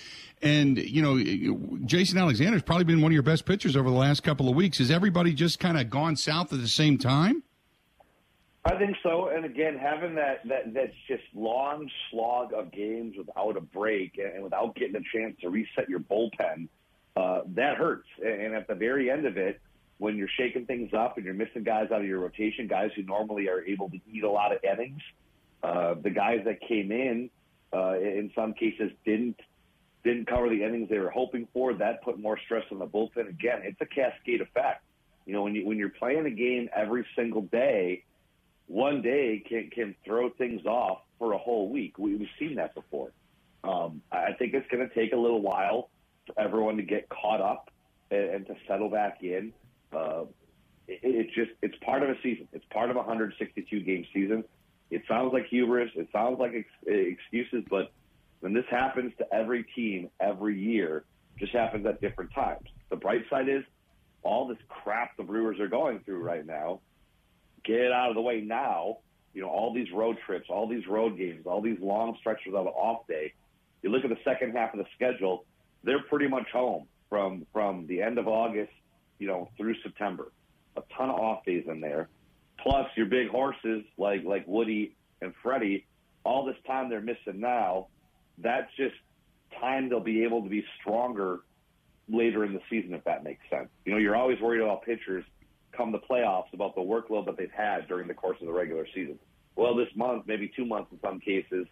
[0.43, 4.23] and you know, Jason Alexander's probably been one of your best pitchers over the last
[4.23, 4.79] couple of weeks.
[4.79, 7.43] Has everybody just kind of gone south at the same time?
[8.67, 9.29] I think so.
[9.29, 14.43] And again, having that that that just long slog of games without a break and
[14.43, 16.69] without getting a chance to reset your bullpen,
[17.17, 18.09] uh, that hurts.
[18.25, 19.61] And at the very end of it,
[20.05, 23.03] when you're shaking things up and you're missing guys out of your rotation, guys who
[23.03, 25.01] normally are able to eat a lot of innings,
[25.63, 27.31] uh, the guys that came in,
[27.73, 29.41] uh, in some cases didn't
[30.05, 31.73] didn't cover the innings they were hoping for.
[31.73, 33.29] That put more stress on the bullpen.
[33.29, 34.85] Again, it's a cascade effect.
[35.25, 38.05] You know, when you when you're playing a game every single day
[38.67, 41.99] one day can can throw things off for a whole week.
[41.99, 43.13] We, we've seen that before.
[43.63, 45.91] Um, I think it's going to take a little while
[46.27, 47.71] for everyone to get caught up
[48.11, 49.53] and, and to settle back in.
[49.95, 50.25] Uh,
[50.89, 52.49] it, it's just it's part of a season.
[52.53, 54.45] It's part of a 162 game season.
[54.91, 55.91] It sounds like hubris.
[55.97, 57.93] It sounds like ex- excuses, but
[58.41, 61.05] when this happens to every team every year,
[61.39, 62.69] just happens at different times.
[62.91, 63.65] The bright side is
[64.23, 66.81] all this crap the Brewers are going through right now
[67.65, 68.99] get it out of the way now.
[69.33, 72.67] You know, all these road trips, all these road games, all these long stretches of
[72.67, 73.33] an off day.
[73.83, 75.45] You look at the second half of the schedule;
[75.83, 78.73] they're pretty much home from from the end of August,
[79.25, 80.31] you know, through September.
[80.77, 82.11] A ton of off days in there,
[82.59, 85.87] plus your big horses like like Woody and Freddie.
[86.25, 87.87] All this time they're missing now.
[88.37, 88.95] That's just
[89.59, 91.41] time they'll be able to be stronger
[92.07, 93.69] later in the season, if that makes sense.
[93.87, 95.25] You know, you're always worried about pitchers
[95.73, 98.87] come the playoffs about the workload that they've had during the course of the regular
[98.95, 99.19] season.
[99.57, 101.67] Well, this month, maybe two months in some cases,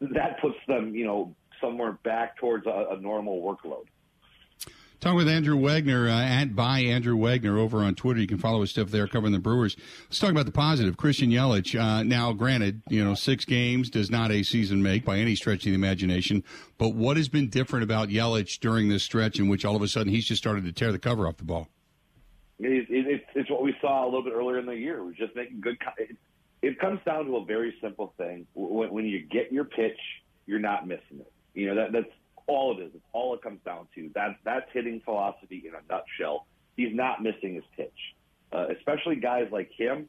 [0.00, 3.86] that puts them, you know, somewhere back towards a, a normal workload.
[5.02, 8.20] Talking with Andrew Wagner uh, at by Andrew Wagner over on Twitter.
[8.20, 9.76] You can follow his stuff there covering the Brewers.
[10.04, 10.96] Let's talk about the positive.
[10.96, 11.76] Christian Yelich.
[11.76, 15.66] Uh, now, granted, you know, six games does not a season make by any stretch
[15.66, 16.44] of the imagination.
[16.78, 19.88] But what has been different about Yelich during this stretch in which all of a
[19.88, 21.66] sudden he's just started to tear the cover off the ball?
[22.60, 25.02] It, it, it's what we saw a little bit earlier in the year.
[25.02, 25.78] We're just making good.
[25.98, 26.16] It,
[26.62, 28.46] it comes down to a very simple thing.
[28.54, 29.98] When, when you get your pitch,
[30.46, 31.32] you're not missing it.
[31.54, 32.12] You know that that's
[32.46, 32.90] all it is.
[32.94, 34.10] It's all it comes down to.
[34.14, 36.46] That that's hitting philosophy in a nutshell.
[36.76, 37.92] He's not missing his pitch,
[38.52, 40.08] uh, especially guys like him.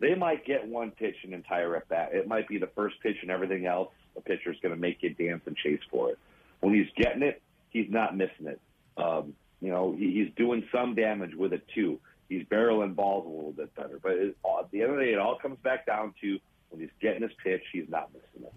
[0.00, 2.10] They might get one pitch an entire at bat.
[2.12, 3.90] It might be the first pitch and everything else.
[4.14, 6.18] The pitcher's going to make you dance and chase for it.
[6.60, 8.60] When he's getting it, he's not missing it.
[8.96, 12.00] Um, you know, he, he's doing some damage with it too.
[12.28, 13.98] He's barreling balls a little bit better.
[14.02, 16.38] But it, at the end of the day, it all comes back down to
[16.70, 18.54] when he's getting his pitch, he's not missing it.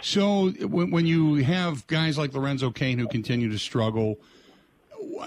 [0.00, 4.18] So when, when you have guys like Lorenzo Cain who continue to struggle,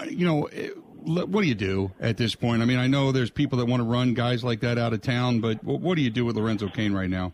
[0.08, 0.70] you know, eh,
[1.04, 2.62] what do you do at this point?
[2.62, 5.02] I mean, I know there's people that want to run guys like that out of
[5.02, 7.32] town, but what do you do with Lorenzo Cain right now?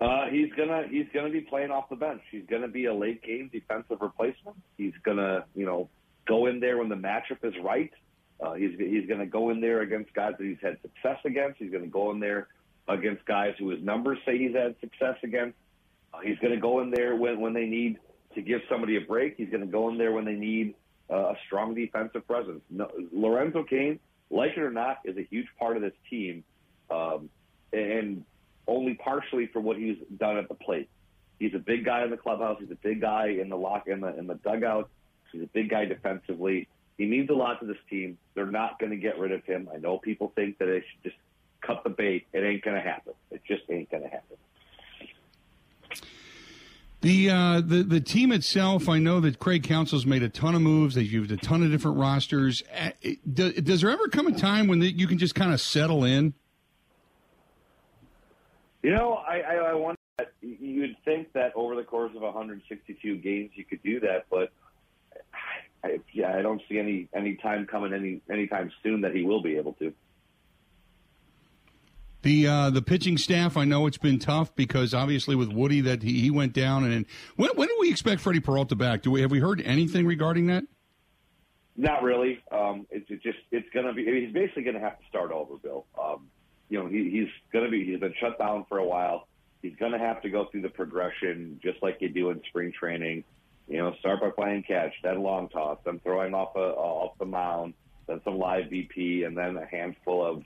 [0.00, 2.22] Uh, he's gonna he's gonna be playing off the bench.
[2.30, 4.56] He's gonna be a late game defensive replacement.
[4.78, 5.90] He's gonna you know
[6.26, 7.92] go in there when the matchup is right.
[8.40, 11.58] Uh, he's he's gonna go in there against guys that he's had success against.
[11.58, 12.48] He's gonna go in there
[12.92, 15.56] against guys who his numbers say he's had success against.
[16.12, 17.98] Uh, he's gonna go in there when when they need
[18.34, 19.36] to give somebody a break.
[19.36, 20.74] He's gonna go in there when they need
[21.10, 22.60] uh, a strong defensive presence.
[22.70, 23.98] No, Lorenzo Cain,
[24.30, 26.44] like it or not, is a huge part of this team.
[26.90, 27.30] Um,
[27.72, 28.24] and
[28.66, 30.88] only partially for what he's done at the plate.
[31.38, 32.58] He's a big guy in the clubhouse.
[32.60, 34.90] He's a big guy in the lock in the in the dugout.
[35.32, 36.68] He's a big guy defensively.
[36.98, 38.18] He means a lot to this team.
[38.34, 39.68] They're not going to get rid of him.
[39.74, 41.16] I know people think that they should just
[41.60, 42.26] cut the bait.
[42.32, 43.14] It ain't going to happen.
[43.30, 44.36] It just ain't going to happen.
[47.02, 50.60] The, uh, the the team itself, I know that Craig Counsell's made a ton of
[50.60, 50.96] moves.
[50.96, 52.62] They've used a ton of different rosters.
[52.78, 52.90] Uh,
[53.32, 56.34] does there ever come a time when you can just kind of settle in?
[58.82, 59.96] You know, I, I, I wonder.
[60.42, 64.52] You'd think that over the course of 162 games you could do that, but
[65.82, 69.42] I, yeah, I don't see any any time coming any anytime soon that he will
[69.42, 69.94] be able to.
[72.22, 76.02] The uh, the pitching staff, I know it's been tough because obviously with Woody that
[76.02, 77.06] he, he went down, and
[77.36, 79.02] when when do we expect Freddie Peralta back?
[79.02, 80.64] Do we have we heard anything regarding that?
[81.76, 82.42] Not really.
[82.52, 84.04] Um, it's it just it's to be.
[84.04, 85.86] He's basically to have to start over, Bill.
[85.98, 86.28] Um,
[86.70, 87.28] you know, he, he's
[87.64, 89.26] to be, he's been shut down for a while.
[89.60, 93.24] He's to have to go through the progression just like you do in spring training.
[93.68, 97.26] You know, start by playing catch, then long toss, then throwing off a, off the
[97.26, 97.74] mound,
[98.06, 100.42] then some live BP, and then a handful of,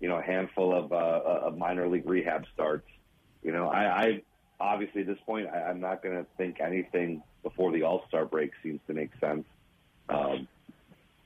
[0.00, 2.88] you know, a handful of, uh, of minor league rehab starts.
[3.42, 4.22] You know, I, I
[4.60, 8.24] obviously at this point, I, I'm not going to think anything before the All Star
[8.24, 9.44] break seems to make sense.
[10.08, 10.48] Um,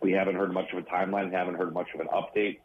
[0.00, 2.58] we haven't heard much of a timeline, haven't heard much of an update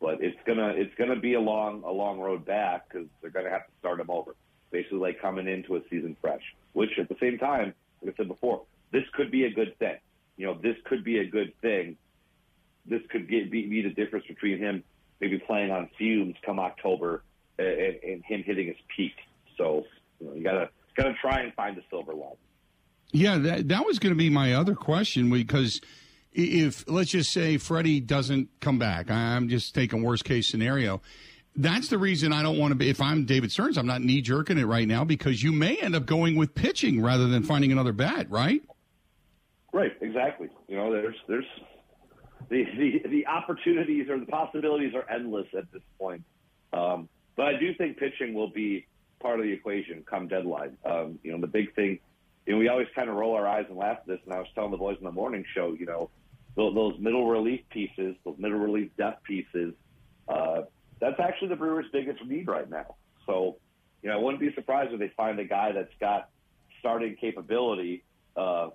[0.00, 3.50] but it's gonna it's gonna be a long a long road back because they're gonna
[3.50, 4.34] have to start him over,
[4.70, 6.42] basically like coming into a season fresh.
[6.72, 9.98] Which at the same time, like I said before, this could be a good thing.
[10.36, 11.96] You know, this could be a good thing.
[12.86, 14.82] This could get, be, be the difference between him
[15.20, 17.22] maybe playing on fumes come October
[17.58, 19.14] and, and him hitting his peak.
[19.56, 19.84] So
[20.20, 22.36] you, know, you gotta gotta try and find the silver lining.
[23.12, 25.80] Yeah, that that was going to be my other question because
[26.32, 31.02] if let's just say Freddie doesn't come back, I'm just taking worst case scenario.
[31.56, 32.88] That's the reason I don't want to be.
[32.88, 35.96] If I'm David Stearns, I'm not knee jerking it right now because you may end
[35.96, 38.62] up going with pitching rather than finding another bat, right?
[39.72, 40.48] Right, exactly.
[40.68, 41.46] You know, there's there's
[42.50, 46.22] the the, the opportunities or the possibilities are endless at this point.
[46.72, 48.86] Um, but I do think pitching will be
[49.20, 50.76] part of the equation come deadline.
[50.84, 51.98] Um, you know, the big thing.
[52.46, 54.18] You know, we always kind of roll our eyes and laugh at this.
[54.24, 56.10] And I was telling the boys in the morning show, you know,
[56.56, 59.74] those, those middle relief pieces, those middle relief depth pieces.
[60.26, 60.62] Uh,
[61.00, 62.94] that's actually the Brewers' biggest need right now.
[63.26, 63.56] So,
[64.02, 66.30] you know, I wouldn't be surprised if they find a guy that's got
[66.80, 68.02] starting capability,
[68.36, 68.70] uh,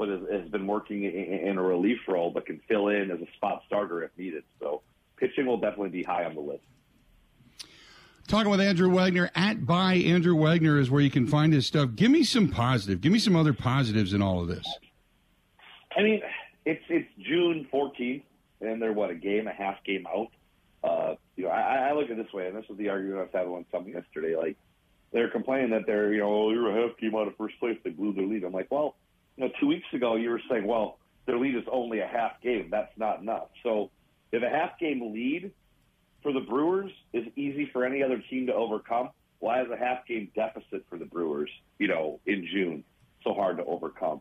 [0.00, 3.30] but has, has been working in, a relief role, but can fill in as a
[3.36, 4.44] spot starter if needed.
[4.58, 4.80] So,
[5.18, 6.62] pitching will definitely be high on the list.
[8.26, 11.90] Talking with Andrew Wagner at by Andrew Wagner is where you can find his stuff.
[11.96, 13.02] Give me some positive.
[13.02, 14.66] Give me some other positives in all of this.
[15.94, 16.22] I mean,
[16.64, 18.22] it's it's June 14th,
[18.62, 20.28] and they're what a game, a half game out.
[20.82, 23.18] Uh, you know, I, I look at it this way, and this was the argument
[23.18, 24.34] I was having on something yesterday.
[24.34, 24.56] Like
[25.12, 27.76] they're complaining that they're, you know, oh, you're a half game out of first place.
[27.84, 28.44] They blew their lead.
[28.44, 28.94] I'm like, well,
[29.40, 32.68] know, two weeks ago you were saying, well, their lead is only a half game.
[32.70, 33.48] That's not enough.
[33.62, 33.90] So
[34.32, 35.52] if a half game lead
[36.22, 40.06] for the Brewers is easy for any other team to overcome, why is a half
[40.06, 42.84] game deficit for the Brewers, you know, in June
[43.24, 44.20] so hard to overcome?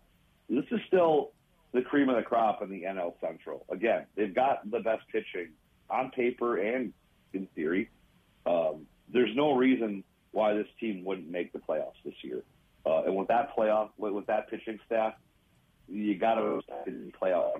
[0.49, 1.31] This is still
[1.73, 3.65] the cream of the crop in the NL Central.
[3.69, 5.49] Again, they've got the best pitching
[5.89, 6.93] on paper and
[7.33, 7.89] in theory.
[8.45, 12.43] Um, there's no reason why this team wouldn't make the playoffs this year.
[12.85, 15.13] Uh, and with that playoff, with, with that pitching staff,
[15.87, 16.61] you got to
[17.21, 17.51] playoff.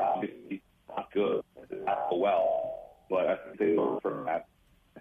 [0.00, 1.42] Obviously, not good,
[1.84, 4.46] not well, but I think they learn from that.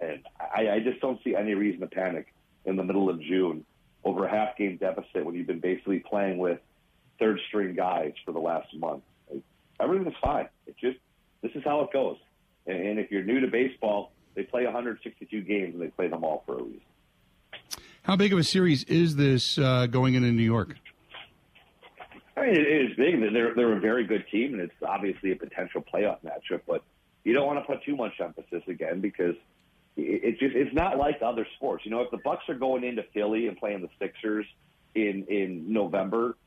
[0.02, 2.34] And I, I just don't see any reason to panic
[2.66, 3.66] in the middle of June
[4.04, 6.60] over a half game deficit when you've been basically playing with
[7.20, 9.04] third string guys for the last month.
[9.32, 9.44] Like,
[10.08, 10.48] is fine.
[10.68, 10.98] It just
[11.42, 12.18] this is how it goes.
[12.68, 16.24] And, and if you're new to baseball, they play 162 games and they play them
[16.24, 16.82] all for a reason.
[18.06, 20.76] How big of a series is this uh, going into New York?
[22.38, 23.20] I mean, it is big.
[23.34, 26.62] They're they're a very good team, and it's obviously a potential playoff matchup.
[26.68, 26.84] But
[27.24, 29.34] you don't want to put too much emphasis again because
[29.98, 31.84] it's just it's not like other sports.
[31.84, 34.46] You know, if the Bucks are going into Philly and playing the Sixers
[34.94, 36.38] in in November,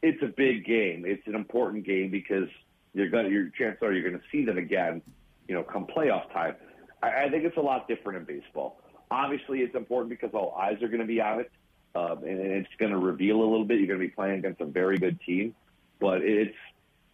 [0.00, 1.04] it's a big game.
[1.06, 2.48] It's an important game because
[2.94, 5.02] you're going your chances are you're going to see them again.
[5.48, 6.54] You know, come playoff time.
[7.02, 8.80] I, I think it's a lot different in baseball.
[9.14, 11.50] Obviously, it's important because all eyes are going to be on it,
[11.94, 13.78] um, and it's going to reveal a little bit.
[13.78, 15.54] You're going to be playing against a very good team,
[16.00, 16.56] but it's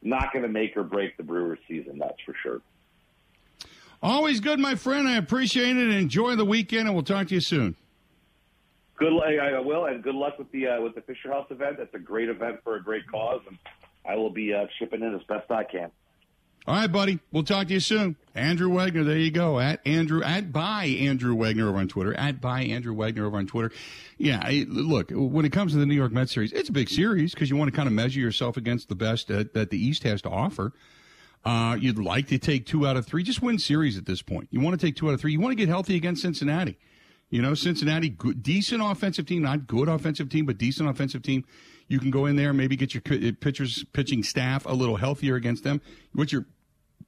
[0.00, 1.98] not going to make or break the Brewers' season.
[1.98, 2.62] That's for sure.
[4.02, 5.06] Always good, my friend.
[5.06, 5.90] I appreciate it.
[5.90, 7.76] Enjoy the weekend, and we'll talk to you soon.
[8.96, 11.76] Good, I will, and good luck with the uh, with the Fisher House event.
[11.76, 13.58] That's a great event for a great cause, and
[14.08, 15.90] I will be uh, shipping in as best I can.
[16.66, 17.18] All right, buddy.
[17.32, 18.16] We'll talk to you soon.
[18.34, 19.58] Andrew Wagner, there you go.
[19.58, 22.14] At Andrew, at by Andrew Wagner over on Twitter.
[22.14, 23.72] At by Andrew Wagner over on Twitter.
[24.18, 27.32] Yeah, look, when it comes to the New York Mets series, it's a big series
[27.32, 30.02] because you want to kind of measure yourself against the best that, that the East
[30.04, 30.72] has to offer.
[31.44, 33.22] Uh, you'd like to take two out of three.
[33.22, 34.48] Just win series at this point.
[34.50, 35.32] You want to take two out of three.
[35.32, 36.76] You want to get healthy against Cincinnati.
[37.30, 41.44] You know, Cincinnati, good, decent offensive team, not good offensive team, but decent offensive team.
[41.90, 45.64] You can go in there, maybe get your pitchers, pitching staff a little healthier against
[45.64, 45.80] them.
[46.12, 46.46] What you're,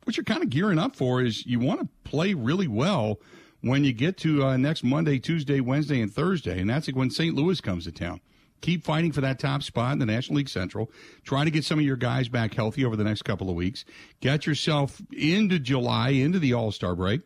[0.02, 3.20] what you're kind of gearing up for is you want to play really well
[3.60, 7.32] when you get to uh, next Monday, Tuesday, Wednesday, and Thursday, and that's when St.
[7.32, 8.20] Louis comes to town.
[8.60, 10.90] Keep fighting for that top spot in the National League Central.
[11.22, 13.84] Try to get some of your guys back healthy over the next couple of weeks.
[14.18, 17.20] Get yourself into July, into the All Star break,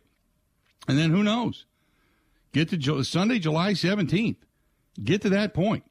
[0.87, 1.65] and then who knows?
[2.53, 4.37] Get to Sunday, July 17th.
[5.03, 5.83] Get to that point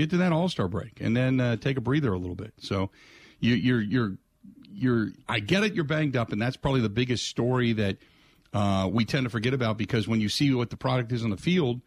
[0.00, 2.52] get to that All Star break, and then uh, take a breather a little bit.
[2.58, 2.90] So
[3.38, 4.16] you, you're you're
[4.72, 5.08] you're.
[5.28, 5.74] I get it.
[5.74, 7.98] You're banged up, and that's probably the biggest story that
[8.52, 11.30] uh, we tend to forget about because when you see what the product is on
[11.30, 11.80] the field,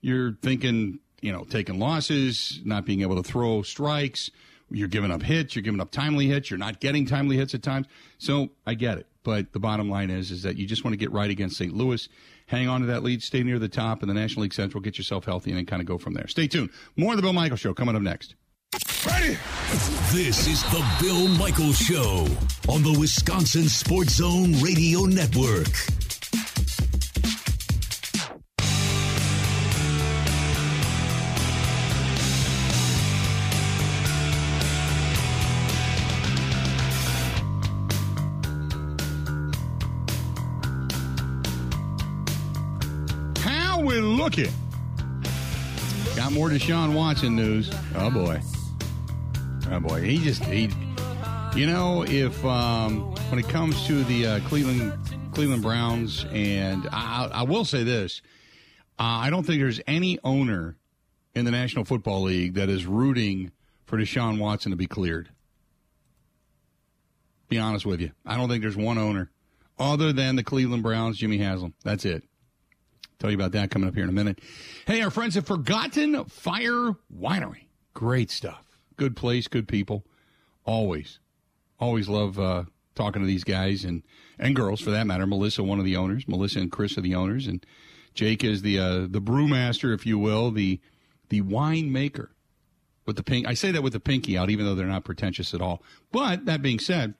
[0.00, 4.30] you're thinking, you know, taking losses, not being able to throw strikes.
[4.70, 5.54] You're giving up hits.
[5.54, 6.50] You're giving up timely hits.
[6.50, 7.86] You're not getting timely hits at times.
[8.18, 9.06] So I get it.
[9.22, 11.74] But the bottom line is, is that you just want to get right against St.
[11.74, 12.08] Louis
[12.54, 14.96] hang on to that lead, stay near the top in the National League Central, get
[14.96, 16.26] yourself healthy, and then kind of go from there.
[16.28, 16.70] Stay tuned.
[16.96, 18.36] More of the Bill Michaels Show coming up next.
[19.06, 19.36] Ready?
[20.12, 22.26] This is the Bill Michaels Show
[22.68, 26.03] on the Wisconsin Sports Zone Radio Network.
[44.36, 44.52] Looking?
[46.16, 47.70] Got more Deshaun Watson news.
[47.96, 48.40] Oh boy.
[49.70, 50.02] Oh boy.
[50.02, 50.70] He just he
[51.56, 54.92] you know, if um, when it comes to the uh, Cleveland
[55.32, 58.22] Cleveland Browns, and I, I will say this,
[58.98, 60.76] uh, I don't think there's any owner
[61.34, 63.50] in the National Football League that is rooting
[63.86, 65.28] for Deshaun Watson to be cleared.
[67.48, 69.30] Be honest with you, I don't think there's one owner
[69.78, 71.74] other than the Cleveland Browns, Jimmy Haslam.
[71.82, 72.24] That's it.
[73.24, 74.38] Tell you about that coming up here in a minute.
[74.86, 77.68] Hey, our friends at Forgotten Fire Winery.
[77.94, 78.78] Great stuff.
[78.98, 80.04] Good place, good people.
[80.66, 81.20] Always.
[81.80, 82.64] Always love uh,
[82.94, 84.02] talking to these guys and,
[84.38, 85.26] and girls for that matter.
[85.26, 86.28] Melissa, one of the owners.
[86.28, 87.46] Melissa and Chris are the owners.
[87.46, 87.64] And
[88.12, 90.78] Jake is the uh, the brewmaster, if you will, the
[91.30, 92.30] the wine maker
[93.06, 93.48] with the pink.
[93.48, 95.82] I say that with the pinky out, even though they're not pretentious at all.
[96.12, 97.14] But that being said,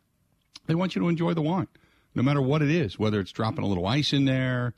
[0.66, 1.68] they want you to enjoy the wine,
[2.14, 4.74] no matter what it is, whether it's dropping a little ice in there,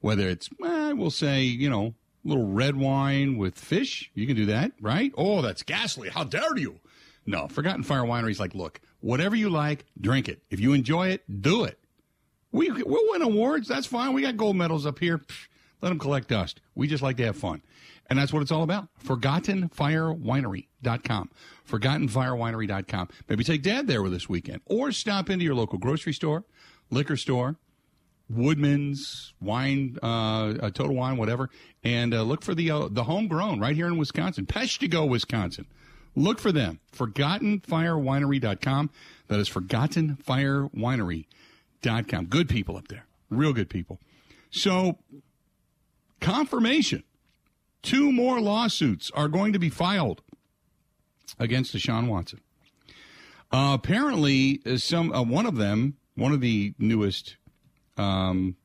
[0.00, 0.48] whether it's,
[0.90, 4.10] eh, we'll say, you know, a little red wine with fish.
[4.14, 5.12] You can do that, right?
[5.16, 6.10] Oh, that's ghastly.
[6.10, 6.80] How dare you?
[7.26, 10.42] No, Forgotten Fire Winery's like, look, whatever you like, drink it.
[10.50, 11.78] If you enjoy it, do it.
[12.52, 13.68] We, we'll win awards.
[13.68, 14.12] That's fine.
[14.12, 15.18] We got gold medals up here.
[15.18, 15.46] Psh,
[15.80, 16.60] let them collect dust.
[16.74, 17.62] We just like to have fun.
[18.08, 18.88] And that's what it's all about.
[19.04, 21.30] ForgottenFireWinery.com.
[21.68, 23.08] ForgottenFireWinery.com.
[23.28, 26.44] Maybe take dad there with this weekend or stop into your local grocery store,
[26.90, 27.54] liquor store,
[28.30, 31.48] Woodman's wine, uh, Total Wine, whatever,
[31.82, 35.66] and uh, look for the uh, the homegrown right here in Wisconsin, Peshtigo, Wisconsin.
[36.14, 36.78] Look for them.
[36.96, 38.90] ForgottenFireWinery.com.
[39.28, 42.26] That is ForgottenFireWinery.com.
[42.26, 44.00] Good people up there, real good people.
[44.50, 44.98] So,
[46.20, 47.04] confirmation:
[47.82, 50.22] two more lawsuits are going to be filed
[51.38, 52.40] against Deshaun Watson.
[53.52, 57.36] Uh, apparently, uh, some uh, one of them, one of the newest
[58.00, 58.56] um,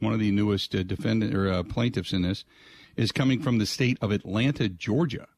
[0.00, 2.44] one of the newest uh, defendant or uh, plaintiffs in this
[2.96, 5.28] is coming from the state of Atlanta, Georgia.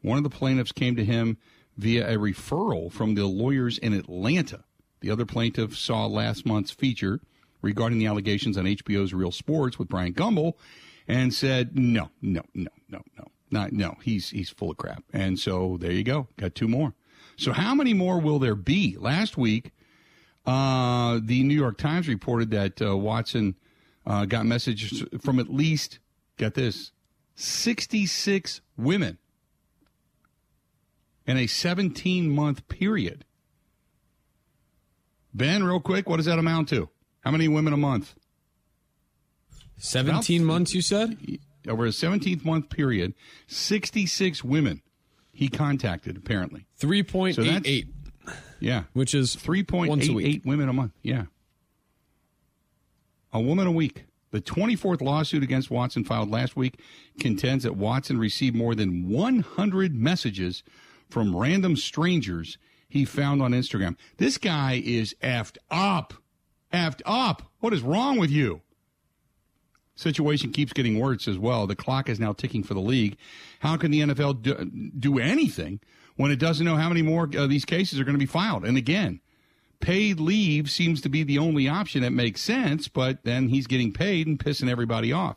[0.00, 1.36] One of the plaintiffs came to him
[1.76, 4.64] via a referral from the lawyers in Atlanta.
[5.00, 7.20] The other plaintiff saw last month's feature
[7.60, 10.54] regarding the allegations on HBO's Real Sports with Bryant Gumbel
[11.06, 13.96] and said, "No, no, no, no, no, not no.
[14.02, 16.28] He's he's full of crap." And so there you go.
[16.36, 16.94] Got two more.
[17.36, 18.96] So how many more will there be?
[18.98, 19.72] Last week,
[20.46, 23.54] uh, the New York Times reported that uh, Watson
[24.06, 25.98] uh, got messages from at least,
[26.36, 26.92] get this,
[27.34, 29.18] 66 women
[31.26, 33.24] in a 17 month period.
[35.34, 36.88] Ben, real quick, what does that amount to?
[37.20, 38.14] How many women a month?
[39.78, 41.16] 17 About, months, you said?
[41.66, 43.14] Over a 17th month period,
[43.46, 44.82] 66 women
[45.32, 46.66] he contacted, apparently.
[46.80, 47.34] 3.88.
[47.34, 47.92] So
[48.62, 48.84] yeah.
[48.92, 50.92] Which is 3.88 women a month.
[51.02, 51.24] Yeah.
[53.32, 54.04] A woman a week.
[54.30, 56.80] The 24th lawsuit against Watson filed last week
[57.20, 60.62] contends that Watson received more than 100 messages
[61.10, 62.56] from random strangers
[62.88, 63.96] he found on Instagram.
[64.16, 66.14] This guy is effed up.
[66.72, 67.42] Effed up.
[67.60, 68.62] What is wrong with you?
[69.94, 71.66] Situation keeps getting worse as well.
[71.66, 73.18] The clock is now ticking for the league.
[73.60, 75.80] How can the NFL do, do anything
[76.16, 78.64] when it doesn't know how many more of these cases are going to be filed.
[78.64, 79.20] And again,
[79.80, 83.92] paid leave seems to be the only option that makes sense, but then he's getting
[83.92, 85.36] paid and pissing everybody off.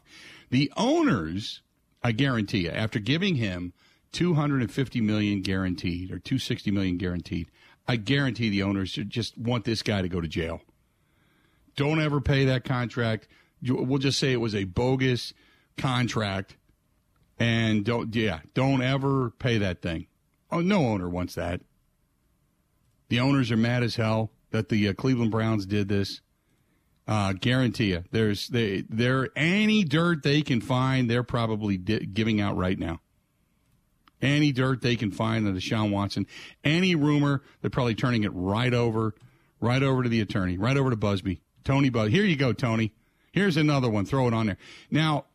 [0.51, 1.61] The owners,
[2.03, 3.73] I guarantee you, after giving him
[4.11, 7.49] 250 million guaranteed or 260 million guaranteed,
[7.87, 10.61] I guarantee the owners just want this guy to go to jail.
[11.75, 13.27] Don't ever pay that contract.
[13.61, 15.33] We'll just say it was a bogus
[15.77, 16.55] contract
[17.37, 20.07] and don't yeah, don't ever pay that thing.
[20.55, 21.59] Oh, no owner wants that.
[23.09, 26.21] The owners are mad as hell that the uh, Cleveland Browns did this.
[27.05, 32.39] Uh, guarantee you, there's they there any dirt they can find, they're probably di- giving
[32.39, 33.01] out right now.
[34.21, 36.25] Any dirt they can find on Deshaun Watson,
[36.63, 39.13] any rumor, they're probably turning it right over,
[39.59, 42.11] right over to the attorney, right over to Buzbee, Tony Buzz.
[42.11, 42.93] Here you go, Tony.
[43.33, 44.05] Here's another one.
[44.05, 44.57] Throw it on there.
[44.89, 45.25] Now,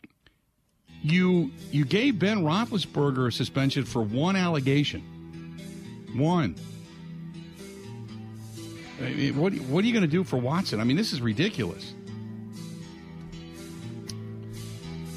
[1.03, 5.03] you you gave Ben Roethlisberger a suspension for one allegation.
[6.15, 6.55] One.
[9.35, 10.81] what what are you going to do for Watson?
[10.81, 11.95] I mean, this is ridiculous.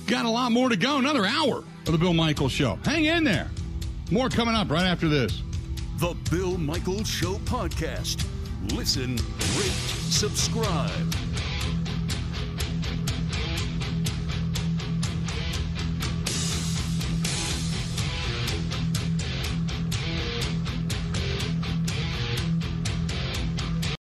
[0.08, 0.98] Got a lot more to go.
[0.98, 2.78] Another hour of the Bill Michaels Show.
[2.86, 3.50] Hang in there.
[4.12, 5.42] More coming up right after this.
[5.98, 8.26] The Bill Michaels Show podcast.
[8.72, 9.16] Listen,
[9.58, 9.72] rate,
[10.10, 11.16] subscribe.